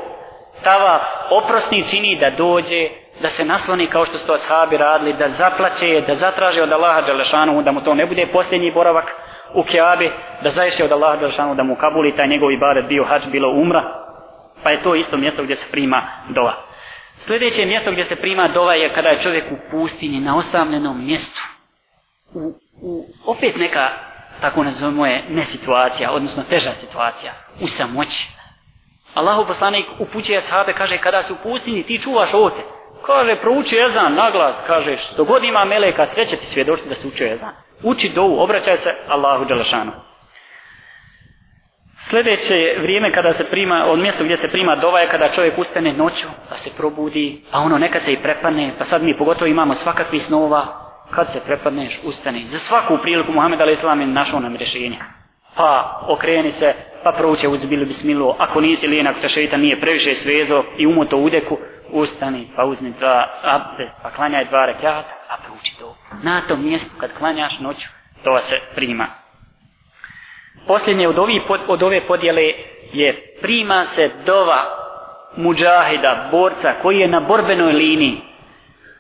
tava 0.64 1.00
oprosni 1.30 1.84
čini 1.90 2.18
da 2.20 2.30
dođe 2.30 2.90
da 3.22 3.30
se 3.30 3.46
nasloni 3.46 3.88
kao 3.88 4.06
što 4.06 4.18
su 4.18 4.28
to 4.28 4.34
ashabi 4.34 4.78
radili, 4.78 5.14
da 5.14 5.30
zaplaće, 5.30 6.02
da 6.08 6.16
zatraže 6.16 6.64
od 6.64 6.72
Allaha 6.72 7.02
Đalešanu, 7.02 7.62
da 7.62 7.72
mu 7.72 7.82
to 7.82 7.94
ne 7.94 8.06
bude 8.06 8.28
posljednji 8.34 8.72
boravak 8.72 9.06
u 9.54 9.64
Kjabi, 9.64 10.12
da 10.42 10.50
zaješe 10.50 10.84
od 10.84 10.92
Allaha 10.92 11.16
Đalešanu, 11.16 11.56
da 11.56 11.64
mu 11.64 11.76
kabuli 11.76 12.16
taj 12.16 12.28
njegov 12.28 12.52
ibadet 12.52 12.86
bio 12.86 13.04
hač, 13.04 13.22
bilo 13.32 13.50
umra, 13.50 13.84
pa 14.64 14.70
je 14.70 14.84
to 14.84 14.96
isto 14.96 15.18
mjesto 15.18 15.44
gdje 15.44 15.56
se 15.56 15.66
prima 15.72 16.08
dova. 16.30 16.72
Sljedeće 17.18 17.66
mjesto 17.66 17.92
gdje 17.92 18.04
se 18.04 18.16
prima 18.16 18.48
dova 18.48 18.74
je 18.74 18.94
kada 18.94 19.10
je 19.10 19.20
čovjek 19.20 19.52
u 19.52 19.56
pustinji, 19.72 20.20
na 20.20 20.38
osamljenom 20.38 21.06
mjestu. 21.06 21.42
U, 22.34 22.54
u, 22.82 23.06
opet 23.26 23.56
neka, 23.56 23.90
tako 24.42 24.64
nazovemo 24.64 25.06
je, 25.06 25.24
ne 25.30 25.46
situacija, 25.46 26.12
odnosno 26.12 26.44
teža 26.50 26.72
situacija, 26.72 27.34
u 27.62 27.68
samoći. 27.68 28.30
Allahu 29.14 29.46
poslanik 29.48 29.86
upućuje 30.00 30.42
sahabe, 30.42 30.74
kaže, 30.74 30.98
kada 30.98 31.24
se 31.24 31.34
u 31.34 31.36
pustinji, 31.44 31.84
ti 31.84 32.02
čuvaš 32.02 32.34
ote. 32.34 32.62
Kaže, 33.06 33.36
prouči 33.42 33.78
ezan 33.86 34.16
naglas, 34.16 34.64
kaže, 34.68 34.98
što 34.98 35.24
god 35.24 35.44
ima 35.44 35.66
meleka, 35.66 36.06
sve 36.06 36.26
će 36.26 36.36
ti 36.36 36.46
svjedočiti 36.46 36.90
da 36.90 36.96
se 36.96 37.08
uči 37.08 37.24
ezan. 37.24 37.54
Uči 37.84 38.10
dovu, 38.10 38.40
obraćaj 38.40 38.78
se 38.78 38.96
Allahu 39.08 39.46
Đelešanu. 39.46 39.92
Sljedeće 42.10 42.56
vrijeme 42.82 43.12
kada 43.12 43.34
se 43.34 43.50
prima, 43.50 43.86
od 43.86 44.00
mjesta 44.00 44.24
gdje 44.24 44.38
se 44.38 44.48
prima 44.48 44.76
dova 44.76 45.00
je 45.00 45.08
kada 45.08 45.30
čovjek 45.30 45.58
ustane 45.58 45.94
noću, 45.94 46.28
pa 46.50 46.56
se 46.56 46.70
probudi, 46.78 47.42
pa 47.52 47.60
ono 47.60 47.78
nekad 47.78 48.02
se 48.02 48.14
i 48.14 48.18
prepane, 48.18 48.74
pa 48.78 48.86
sad 48.86 49.04
mi 49.04 49.18
pogotovo 49.18 49.50
imamo 49.50 49.74
svakakvi 49.74 50.20
snova, 50.20 50.82
kad 51.12 51.32
se 51.32 51.40
prepadneš, 51.46 52.00
ustani. 52.04 52.46
Za 52.48 52.60
svaku 52.60 52.98
priliku 53.02 53.32
Muhammed 53.32 53.62
A.S. 53.62 53.84
je 53.84 54.08
našao 54.08 54.40
nam 54.40 54.56
rješenje. 54.56 54.98
Pa 55.56 56.02
okreni 56.08 56.52
se, 56.52 56.74
pa 57.04 57.12
prouče 57.12 57.48
uzbilu 57.48 57.86
bismilu, 57.86 58.36
ako 58.40 58.62
nisi 58.62 58.88
lijen, 58.88 59.08
ako 59.08 59.20
te 59.20 59.30
šeitan 59.30 59.62
nije 59.62 59.80
previše 59.80 60.14
svezo 60.14 60.64
i 60.78 60.88
umoto 60.88 61.18
u 61.18 61.30
deku, 61.30 61.58
ustani, 61.90 62.48
pa 62.56 62.66
uzmi 62.66 62.94
dva 63.00 63.28
abde, 63.44 63.90
pa 64.04 64.10
klanjaj 64.10 64.46
dva 64.46 64.66
rekiata, 64.66 65.14
a 65.30 65.38
prouči 65.46 65.80
to. 65.80 65.98
Na 66.24 66.42
tom 66.48 66.66
mjestu 66.66 66.92
kad 66.98 67.10
klanjaš 67.18 67.60
noću, 67.60 67.88
to 68.24 68.40
se 68.40 68.60
prima. 68.76 69.21
Posljednje 70.68 71.08
od, 71.08 71.20
ovi, 71.20 71.42
od 71.68 71.84
ove 71.84 72.02
podjele 72.02 72.54
je 72.94 73.38
prima 73.42 73.86
se 73.86 74.10
dova 74.26 74.66
muđahida, 75.36 76.28
borca, 76.32 76.74
koji 76.82 76.98
je 77.00 77.08
na 77.08 77.20
borbenoj 77.20 77.74
liniji. 77.74 78.22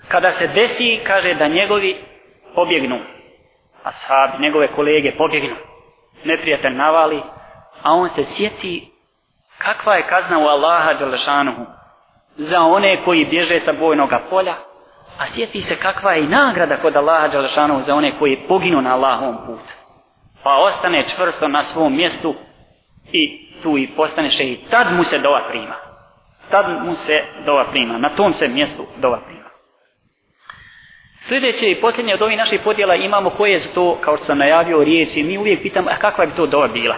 Kada 0.07 0.31
se 0.31 0.47
desi, 0.47 0.99
kaže 1.03 1.33
da 1.33 1.47
njegovi 1.47 1.95
pobjegnu, 2.55 2.99
ashabi, 3.83 4.43
njegove 4.43 4.67
kolege 4.67 5.11
pobjegnu, 5.11 5.55
neprijatelj 6.23 6.73
navali, 6.73 7.21
a 7.83 7.93
on 7.93 8.09
se 8.09 8.23
sjeti 8.23 8.91
kakva 9.57 9.95
je 9.95 10.07
kazna 10.07 10.39
u 10.39 10.47
Allaha 10.47 10.93
Đalešanuhu 10.93 11.65
za 12.35 12.61
one 12.61 13.03
koji 13.05 13.25
bježe 13.25 13.59
sa 13.59 13.73
bojnog 13.79 14.09
polja, 14.29 14.55
a 15.17 15.27
sjeti 15.27 15.61
se 15.61 15.75
kakva 15.75 16.11
je 16.11 16.23
i 16.23 16.27
nagrada 16.27 16.77
kod 16.77 16.95
Allaha 16.95 17.27
Đalešanuhu 17.27 17.81
za 17.81 17.95
one 17.95 18.19
koji 18.19 18.37
poginu 18.47 18.81
na 18.81 18.93
Allahovom 18.93 19.37
putu. 19.45 19.80
Pa 20.43 20.57
ostane 20.57 21.03
čvrsto 21.15 21.47
na 21.47 21.63
svom 21.63 21.95
mjestu 21.95 22.35
i 23.11 23.47
tu 23.63 23.77
i 23.77 23.87
postane 23.87 24.29
šehid. 24.29 24.59
i 24.59 24.69
tad 24.69 24.93
mu 24.93 25.03
se 25.03 25.19
dova 25.19 25.41
prima. 25.49 25.75
Tad 26.49 26.85
mu 26.85 26.95
se 26.95 27.23
dova 27.45 27.65
prima. 27.71 27.97
Na 27.97 28.09
tom 28.09 28.33
se 28.33 28.47
mjestu 28.47 28.85
dova 28.97 29.19
prima. 29.25 29.41
Sljedeće 31.21 31.71
i 31.71 31.81
posljednje 31.81 32.13
od 32.13 32.21
ovih 32.21 32.37
naših 32.37 32.61
podjela 32.63 32.95
imamo 32.95 33.29
koje 33.29 33.59
su 33.59 33.73
to, 33.73 33.97
kao 34.01 34.17
što 34.17 34.25
sam 34.25 34.37
najavio, 34.37 34.83
riječi. 34.83 35.23
Mi 35.23 35.37
uvijek 35.37 35.61
pitamo, 35.61 35.89
a 35.89 35.97
kakva 35.97 36.25
bi 36.25 36.35
to 36.35 36.45
dova 36.45 36.67
bila? 36.67 36.95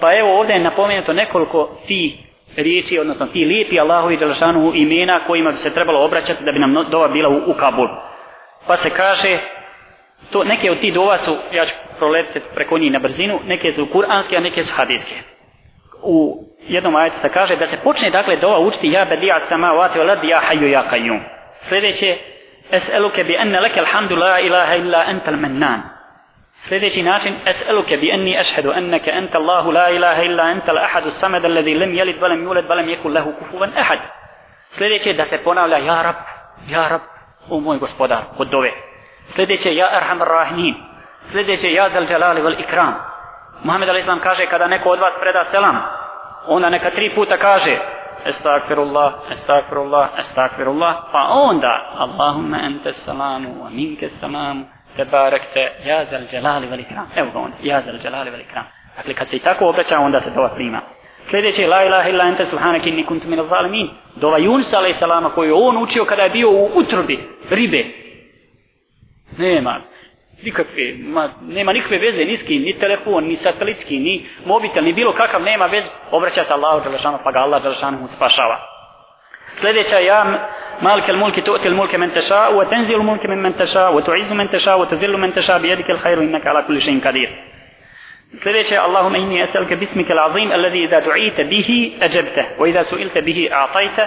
Pa 0.00 0.18
evo 0.18 0.38
ovdje 0.38 0.54
je 0.54 0.60
napomenuto 0.60 1.12
nekoliko 1.12 1.70
ti 1.86 2.18
riječi, 2.56 2.98
odnosno 2.98 3.26
ti 3.26 3.44
lijepi 3.44 3.80
Allahovi 3.80 4.16
Đelšanu 4.16 4.72
imena 4.74 5.20
kojima 5.26 5.50
bi 5.50 5.56
se 5.56 5.74
trebalo 5.74 6.04
obraćati 6.04 6.44
da 6.44 6.52
bi 6.52 6.58
nam 6.58 6.86
dova 6.90 7.08
bila 7.08 7.28
u, 7.28 7.50
u 7.50 7.54
Kabul. 7.54 7.88
Pa 8.66 8.76
se 8.76 8.90
kaže, 8.90 9.38
to, 10.30 10.44
neke 10.44 10.70
od 10.70 10.80
ti 10.80 10.92
dova 10.92 11.18
su, 11.18 11.36
ja 11.52 11.66
ću 11.66 11.74
proletiti 11.98 12.46
preko 12.54 12.78
njih 12.78 12.92
na 12.92 12.98
brzinu, 12.98 13.40
neke 13.46 13.72
su 13.72 13.86
kuranske, 13.86 14.36
a 14.36 14.40
neke 14.40 14.62
su 14.62 14.72
hadijske. 14.76 15.14
U 16.02 16.44
jednom 16.68 16.96
ajetu 16.96 17.18
se 17.20 17.28
kaže 17.28 17.56
da 17.56 17.66
se 17.66 17.76
počne 17.84 18.10
dakle 18.10 18.36
dova 18.36 18.58
učiti 18.58 18.92
ja 18.92 19.04
bedija 19.04 19.40
sama 19.40 19.70
vati 19.70 19.98
olad 19.98 20.24
ja 20.24 20.40
haju 20.40 20.68
ja 20.68 20.82
kajum. 20.88 21.20
Sljedeće, 21.68 22.16
es'eluke 22.72 23.24
bi 23.24 23.36
enne 23.38 23.60
leke 23.60 23.80
alhamdu 23.80 24.16
la 24.16 24.40
ilaha 24.40 24.74
illa 24.76 25.04
entel 25.08 25.36
mennan. 25.36 25.82
Sljedeći 26.68 27.02
način, 27.02 27.34
es'eluke 27.46 27.96
bi 27.96 28.10
enni 28.10 28.36
ešhedu 28.40 28.72
enneke 28.76 29.10
entel 29.10 29.40
Allahu 29.40 29.70
la 29.70 29.90
ilaha 29.90 30.22
illa 30.22 30.50
entel 30.50 30.78
ahadu 30.78 31.10
samed 31.10 31.44
alladhi 31.44 31.74
lem 31.74 31.94
jelid 31.94 32.20
valem 32.20 32.42
juled 32.42 32.66
valem 32.68 32.88
jekul 32.88 33.12
lehu 33.12 33.32
kufuvan 33.38 33.72
ahad. 33.76 33.98
Sljedeće 34.70 35.12
da 35.12 35.24
se 35.24 35.38
ponavlja, 35.38 35.76
ja 35.76 36.02
rab, 36.02 36.14
ja 36.68 36.88
rab, 36.88 37.00
o 37.50 37.60
moj 37.60 37.78
gospodar, 37.78 38.22
kod 38.36 38.48
dove. 38.48 38.70
Sljedeće, 39.28 39.74
ja 39.74 39.88
arham 39.92 40.22
rahmin. 40.22 40.74
Sljedeće, 41.30 41.72
ja 41.72 41.88
del 41.88 42.06
dželali 42.06 42.42
vel 42.42 42.60
ikram. 42.60 42.94
Muhammed 43.62 43.88
al 43.88 43.96
Islam 43.96 44.20
kaže, 44.20 44.46
kada 44.46 44.66
neko 44.66 44.88
od 44.88 44.98
vas 44.98 45.14
preda 45.20 45.44
selam, 45.44 45.82
onda 46.46 46.70
neka 46.70 46.90
tri 46.90 47.14
puta 47.14 47.36
kaže, 47.36 47.78
Estakfirullah, 48.24 49.12
estakfirullah, 49.30 50.08
estakfirullah, 50.18 50.94
pa 51.12 51.28
onda, 51.28 51.94
Allahumma 51.98 52.58
ente 52.66 52.92
salamu, 52.92 53.48
wa 53.62 53.70
minke 53.70 54.08
salamu, 54.08 54.64
tebarekte, 54.96 55.72
ja 55.84 56.04
del 56.04 56.26
dželali 56.30 56.66
vel 56.66 56.80
ikram. 56.80 57.06
Evo 57.16 57.30
ga 57.32 57.38
onda, 57.38 57.56
ja 57.62 57.80
del 57.80 57.98
dželali 57.98 58.30
vel 58.30 58.40
ikram. 58.40 58.64
Dakle, 58.96 59.14
kad 59.14 59.28
se 59.28 59.36
i 59.36 59.38
tako 59.38 59.68
obraća, 59.68 59.98
onda 59.98 60.20
se 60.20 60.30
dova 60.30 60.48
prima. 60.54 60.80
Sljedeće, 61.30 61.66
la 61.66 61.84
ilaha 61.84 62.08
illa 62.08 62.24
ente 62.24 62.44
subhanak 62.44 62.86
inni 62.86 63.06
kuntu 63.06 63.28
min 63.28 63.48
zalimin. 63.48 63.90
Dova 64.16 64.38
Yunus 64.38 64.76
alaih 64.76 64.96
salama 64.96 65.30
koju 65.30 65.56
on 65.58 65.76
učio 65.76 66.04
kada 66.04 66.22
je 66.22 66.30
bio 66.30 66.50
u 66.50 66.70
utrobi 66.74 67.28
ribe. 67.50 67.84
Nema 69.38 69.80
nikakve, 70.42 70.94
ma, 70.98 71.28
nema 71.48 71.72
nikakve 71.72 71.98
veze 71.98 72.24
ni 72.24 72.36
s 72.36 72.42
kim, 72.42 72.62
ni 72.62 72.78
telefon, 72.78 73.24
ni 73.24 73.36
satelitski, 73.36 73.98
ni 73.98 74.26
mobitel, 74.44 74.84
ni 74.84 74.92
bilo 74.92 75.12
kakav 75.12 75.42
nema 75.42 75.66
veze. 75.66 75.86
Obraća 76.10 76.44
se 76.44 76.52
Allahu 76.52 76.80
Đelešanu, 76.84 77.18
pa 77.24 77.32
ga 77.32 77.38
Allah 77.38 77.62
Đelešanu 77.62 78.08
spašava. 78.08 78.58
Sljedeća 79.60 79.98
ja, 79.98 80.48
مالك 80.82 81.10
الملك 81.10 81.40
تؤتي 81.40 81.68
الملك 81.68 81.94
من 81.94 82.12
تشاء 82.12 82.54
وتنزل 82.54 82.94
الملك 82.94 83.26
من 83.26 83.42
من 83.42 83.56
تشاء 83.56 83.94
وتعز 83.94 84.32
من 84.32 84.50
تشاء 84.50 84.80
وتذل 84.80 85.16
من 85.16 85.32
تشاء 85.32 85.58
بيدك 85.58 85.90
الخير 85.90 86.18
انك 86.20 86.46
على 86.46 86.62
كل 86.62 86.80
شيء 86.80 87.00
قدير 87.00 87.30
Sljedeće, 88.42 88.78
Allahumma 88.78 89.18
inni 89.18 89.40
esalke 89.40 89.76
bismike 89.76 90.14
l'azim, 90.14 90.52
alladhi 90.52 90.82
idha 90.82 91.00
du'ite 91.00 91.44
bihi, 91.48 91.96
ađebte, 92.00 92.44
wa 92.58 92.68
idha 92.68 92.82
su'ilte 92.82 93.22
bihi, 93.22 93.48
a'tajte, 93.50 94.04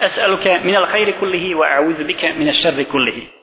esaluke 0.00 0.60
min 0.64 0.76
al 0.76 0.86
khayri 0.86 1.12
kullihi, 1.18 1.54
wa 1.54 1.66
a'udhu 1.66 2.04
bike 2.06 3.35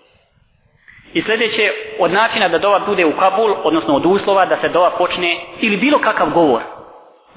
I 1.13 1.21
sljedeće, 1.21 1.71
od 1.99 2.11
načina 2.11 2.47
da 2.47 2.57
dova 2.57 2.79
bude 2.79 3.05
u 3.05 3.17
Kabul, 3.17 3.55
odnosno 3.63 3.95
od 3.95 4.05
uslova 4.05 4.45
da 4.45 4.55
se 4.55 4.69
dova 4.69 4.89
počne, 4.97 5.37
ili 5.59 5.77
bilo 5.77 5.99
kakav 5.99 6.29
govor, 6.29 6.61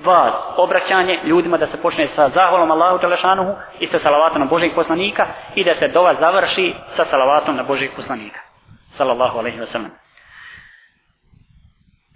vas, 0.04 0.34
obraćanje 0.56 1.20
ljudima 1.24 1.56
da 1.56 1.66
se 1.66 1.82
počne 1.82 2.06
sa 2.06 2.28
zahvalom 2.28 2.70
Allahu 2.70 2.98
Đelešanuhu 2.98 3.54
i 3.80 3.86
sa 3.86 3.98
salavatom 3.98 4.40
na 4.40 4.46
Božeg 4.46 4.74
poslanika 4.74 5.26
i 5.54 5.64
da 5.64 5.74
se 5.74 5.88
dova 5.88 6.14
završi 6.14 6.74
sa 6.88 7.04
salavatom 7.04 7.56
na 7.56 7.62
Božeg 7.62 7.90
poslanika. 7.96 8.40
Salallahu 8.88 9.38
alaihi 9.38 9.58
wa 9.58 9.66
sallam. 9.66 9.90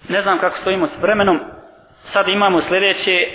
Ne 0.09 0.23
znam 0.23 0.39
kako 0.39 0.57
stojimo 0.57 0.87
s 0.87 1.03
vremenom. 1.03 1.41
Sad 1.91 2.29
imamo 2.29 2.61
sljedeće 2.61 3.29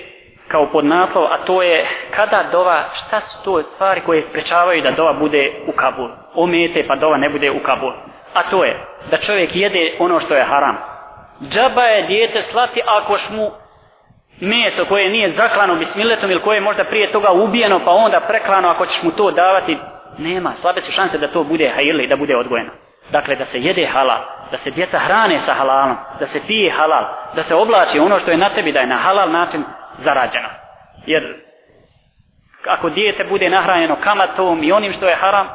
kao 0.48 0.70
podnaslov, 0.72 1.24
a 1.26 1.46
to 1.46 1.62
je 1.62 1.88
kada 2.16 2.50
dova, 2.52 2.90
šta 2.94 3.20
su 3.20 3.44
to 3.44 3.64
stvari 3.64 4.02
koje 4.06 4.22
sprečavaju 4.22 4.82
da 4.82 4.92
dova 4.92 5.14
bude 5.14 5.64
u 5.68 5.72
Kabul. 5.72 6.10
Omete 6.34 6.88
pa 6.88 6.96
dova 6.96 7.18
ne 7.18 7.30
bude 7.30 7.52
u 7.52 7.60
Kabul. 7.60 7.94
A 8.36 8.50
to 8.50 8.64
je 8.64 8.86
da 9.12 9.18
čovjek 9.18 9.56
jede 9.56 9.96
ono 10.00 10.20
što 10.20 10.36
je 10.36 10.44
haram. 10.44 10.78
Džaba 11.42 11.84
je 11.84 12.02
dijete 12.02 12.42
slati 12.42 12.82
ako 12.86 13.18
mu 13.32 13.52
meso 14.42 14.86
koje 14.86 15.10
nije 15.10 15.32
zaklano 15.32 15.76
bismiletom 15.76 16.32
ili 16.32 16.42
koje 16.42 16.58
je 16.58 16.62
možda 16.62 16.84
prije 16.84 17.12
toga 17.12 17.32
ubijeno 17.32 17.82
pa 17.86 17.92
onda 17.92 18.20
preklano 18.20 18.70
ako 18.70 18.86
ćeš 18.86 19.04
mu 19.04 19.12
to 19.12 19.32
davati 19.32 19.78
nema, 20.18 20.52
slabe 20.52 20.82
su 20.82 20.92
šanse 20.92 21.18
da 21.18 21.28
to 21.28 21.44
bude 21.44 21.72
hajili, 21.76 22.08
da 22.08 22.16
bude 22.16 22.36
odgojeno. 22.36 22.72
Dakle, 23.12 23.36
da 23.36 23.46
se 23.46 23.60
jede 23.60 23.88
halal, 23.88 24.20
da 24.52 24.58
se 24.58 24.72
djeca 24.72 25.00
hrane 25.00 25.40
sa 25.40 25.54
halalom, 25.54 25.98
da 26.20 26.26
se 26.26 26.42
pije 26.48 26.72
halal, 26.72 27.06
da 27.36 27.44
se 27.44 27.56
oblači 27.56 28.00
ono 28.00 28.20
što 28.20 28.32
je 28.32 28.38
na 28.38 28.50
tebi 28.50 28.72
da 28.72 28.80
je 28.80 28.88
na 28.88 28.98
halal 28.98 29.32
način 29.32 29.64
zarađeno. 29.98 30.48
Jer 31.06 31.36
ako 32.68 32.90
dijete 32.90 33.24
bude 33.24 33.50
nahranjeno 33.50 33.96
kamatom 34.04 34.64
i 34.64 34.72
onim 34.72 34.94
što 34.94 35.08
je 35.08 35.16
haram, 35.16 35.48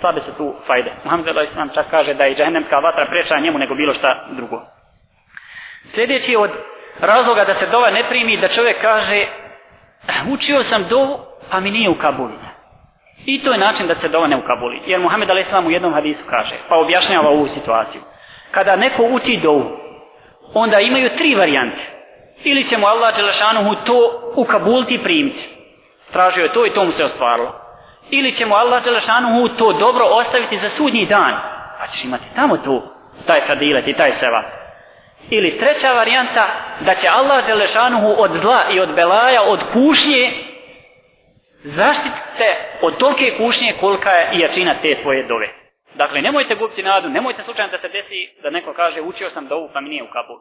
slabe 0.00 0.20
su 0.20 0.36
tu 0.36 0.54
fajde. 0.66 0.92
Muhammed 1.04 1.28
Allah 1.28 1.74
čak 1.74 1.86
kaže 1.90 2.14
da 2.14 2.24
je 2.24 2.34
džahennemska 2.34 2.78
vatra 2.78 3.06
preča 3.10 3.38
njemu 3.38 3.58
nego 3.58 3.74
bilo 3.74 3.94
šta 3.94 4.26
drugo. 4.30 4.62
Sljedeći 5.84 6.36
od 6.36 6.50
razloga 7.00 7.44
da 7.44 7.54
se 7.54 7.66
dova 7.66 7.90
ne 7.90 8.08
primi, 8.08 8.36
da 8.36 8.48
čovjek 8.48 8.80
kaže 8.80 9.16
eh, 9.16 9.28
učio 10.32 10.62
sam 10.62 10.84
dovu, 10.88 11.18
pa 11.50 11.60
mi 11.60 11.70
nije 11.70 11.90
u 11.90 11.98
Kabuli. 11.98 12.50
I 13.24 13.42
to 13.42 13.52
je 13.52 13.58
način 13.58 13.86
da 13.86 13.94
se 13.94 14.08
dova 14.08 14.26
ne 14.26 14.36
ukabuli. 14.36 14.80
Jer 14.86 15.00
Muhammed 15.00 15.30
A.S. 15.30 15.52
u 15.66 15.70
jednom 15.70 15.94
hadisu 15.94 16.24
kaže, 16.30 16.54
pa 16.68 16.76
objašnjava 16.76 17.28
ovu 17.28 17.48
situaciju. 17.48 18.00
Kada 18.50 18.76
neko 18.76 19.02
uči 19.02 19.40
dovu, 19.42 19.78
onda 20.54 20.80
imaju 20.80 21.10
tri 21.18 21.34
varijante. 21.34 21.82
Ili 22.44 22.64
će 22.64 22.78
mu 22.78 22.86
Allah 22.86 23.16
Đelešanuhu 23.16 23.74
to 23.86 24.32
ukabuliti 24.36 24.94
i 24.94 25.02
primiti. 25.02 25.48
Tražio 26.12 26.42
je 26.42 26.52
to 26.52 26.66
i 26.66 26.70
to 26.70 26.84
mu 26.84 26.92
se 26.92 27.04
ostvarilo. 27.04 27.59
Ili 28.10 28.32
će 28.32 28.46
mu 28.46 28.54
Allah 28.54 28.84
Đelešanuhu 28.84 29.48
to 29.48 29.72
dobro 29.72 30.04
ostaviti 30.04 30.56
za 30.56 30.68
sudnji 30.68 31.06
dan. 31.06 31.34
Pa 31.78 31.86
ćeš 31.86 32.04
imati 32.04 32.24
tamo 32.34 32.56
to, 32.56 32.94
taj 33.26 33.40
fadilet 33.40 33.88
i 33.88 33.92
taj 33.92 34.12
sevap. 34.12 34.44
Ili 35.30 35.58
treća 35.58 35.92
varijanta, 35.92 36.46
da 36.80 36.94
će 36.94 37.08
Allah 37.08 37.46
Đelešanuhu 37.46 38.14
od 38.18 38.30
zla 38.34 38.64
i 38.72 38.80
od 38.80 38.94
belaja, 38.94 39.42
od 39.42 39.60
kušnje, 39.72 40.32
zaštitite 41.62 42.56
od 42.82 42.96
tolike 42.98 43.36
kušnje 43.38 43.74
kolika 43.80 44.10
je 44.10 44.40
jačina 44.40 44.74
te 44.82 45.02
tvoje 45.02 45.26
dove. 45.26 45.48
Dakle, 45.94 46.22
nemojte 46.22 46.54
gubiti 46.54 46.82
nadu, 46.82 47.08
nemojte 47.08 47.42
slučajno 47.42 47.72
da 47.72 47.78
se 47.78 47.88
desi 47.88 48.40
da 48.42 48.50
neko 48.50 48.72
kaže 48.72 49.00
učio 49.00 49.30
sam 49.30 49.48
dovu 49.48 49.70
pa 49.72 49.80
mi 49.80 49.88
nije 49.88 50.02
u 50.02 50.06
kapu. 50.12 50.32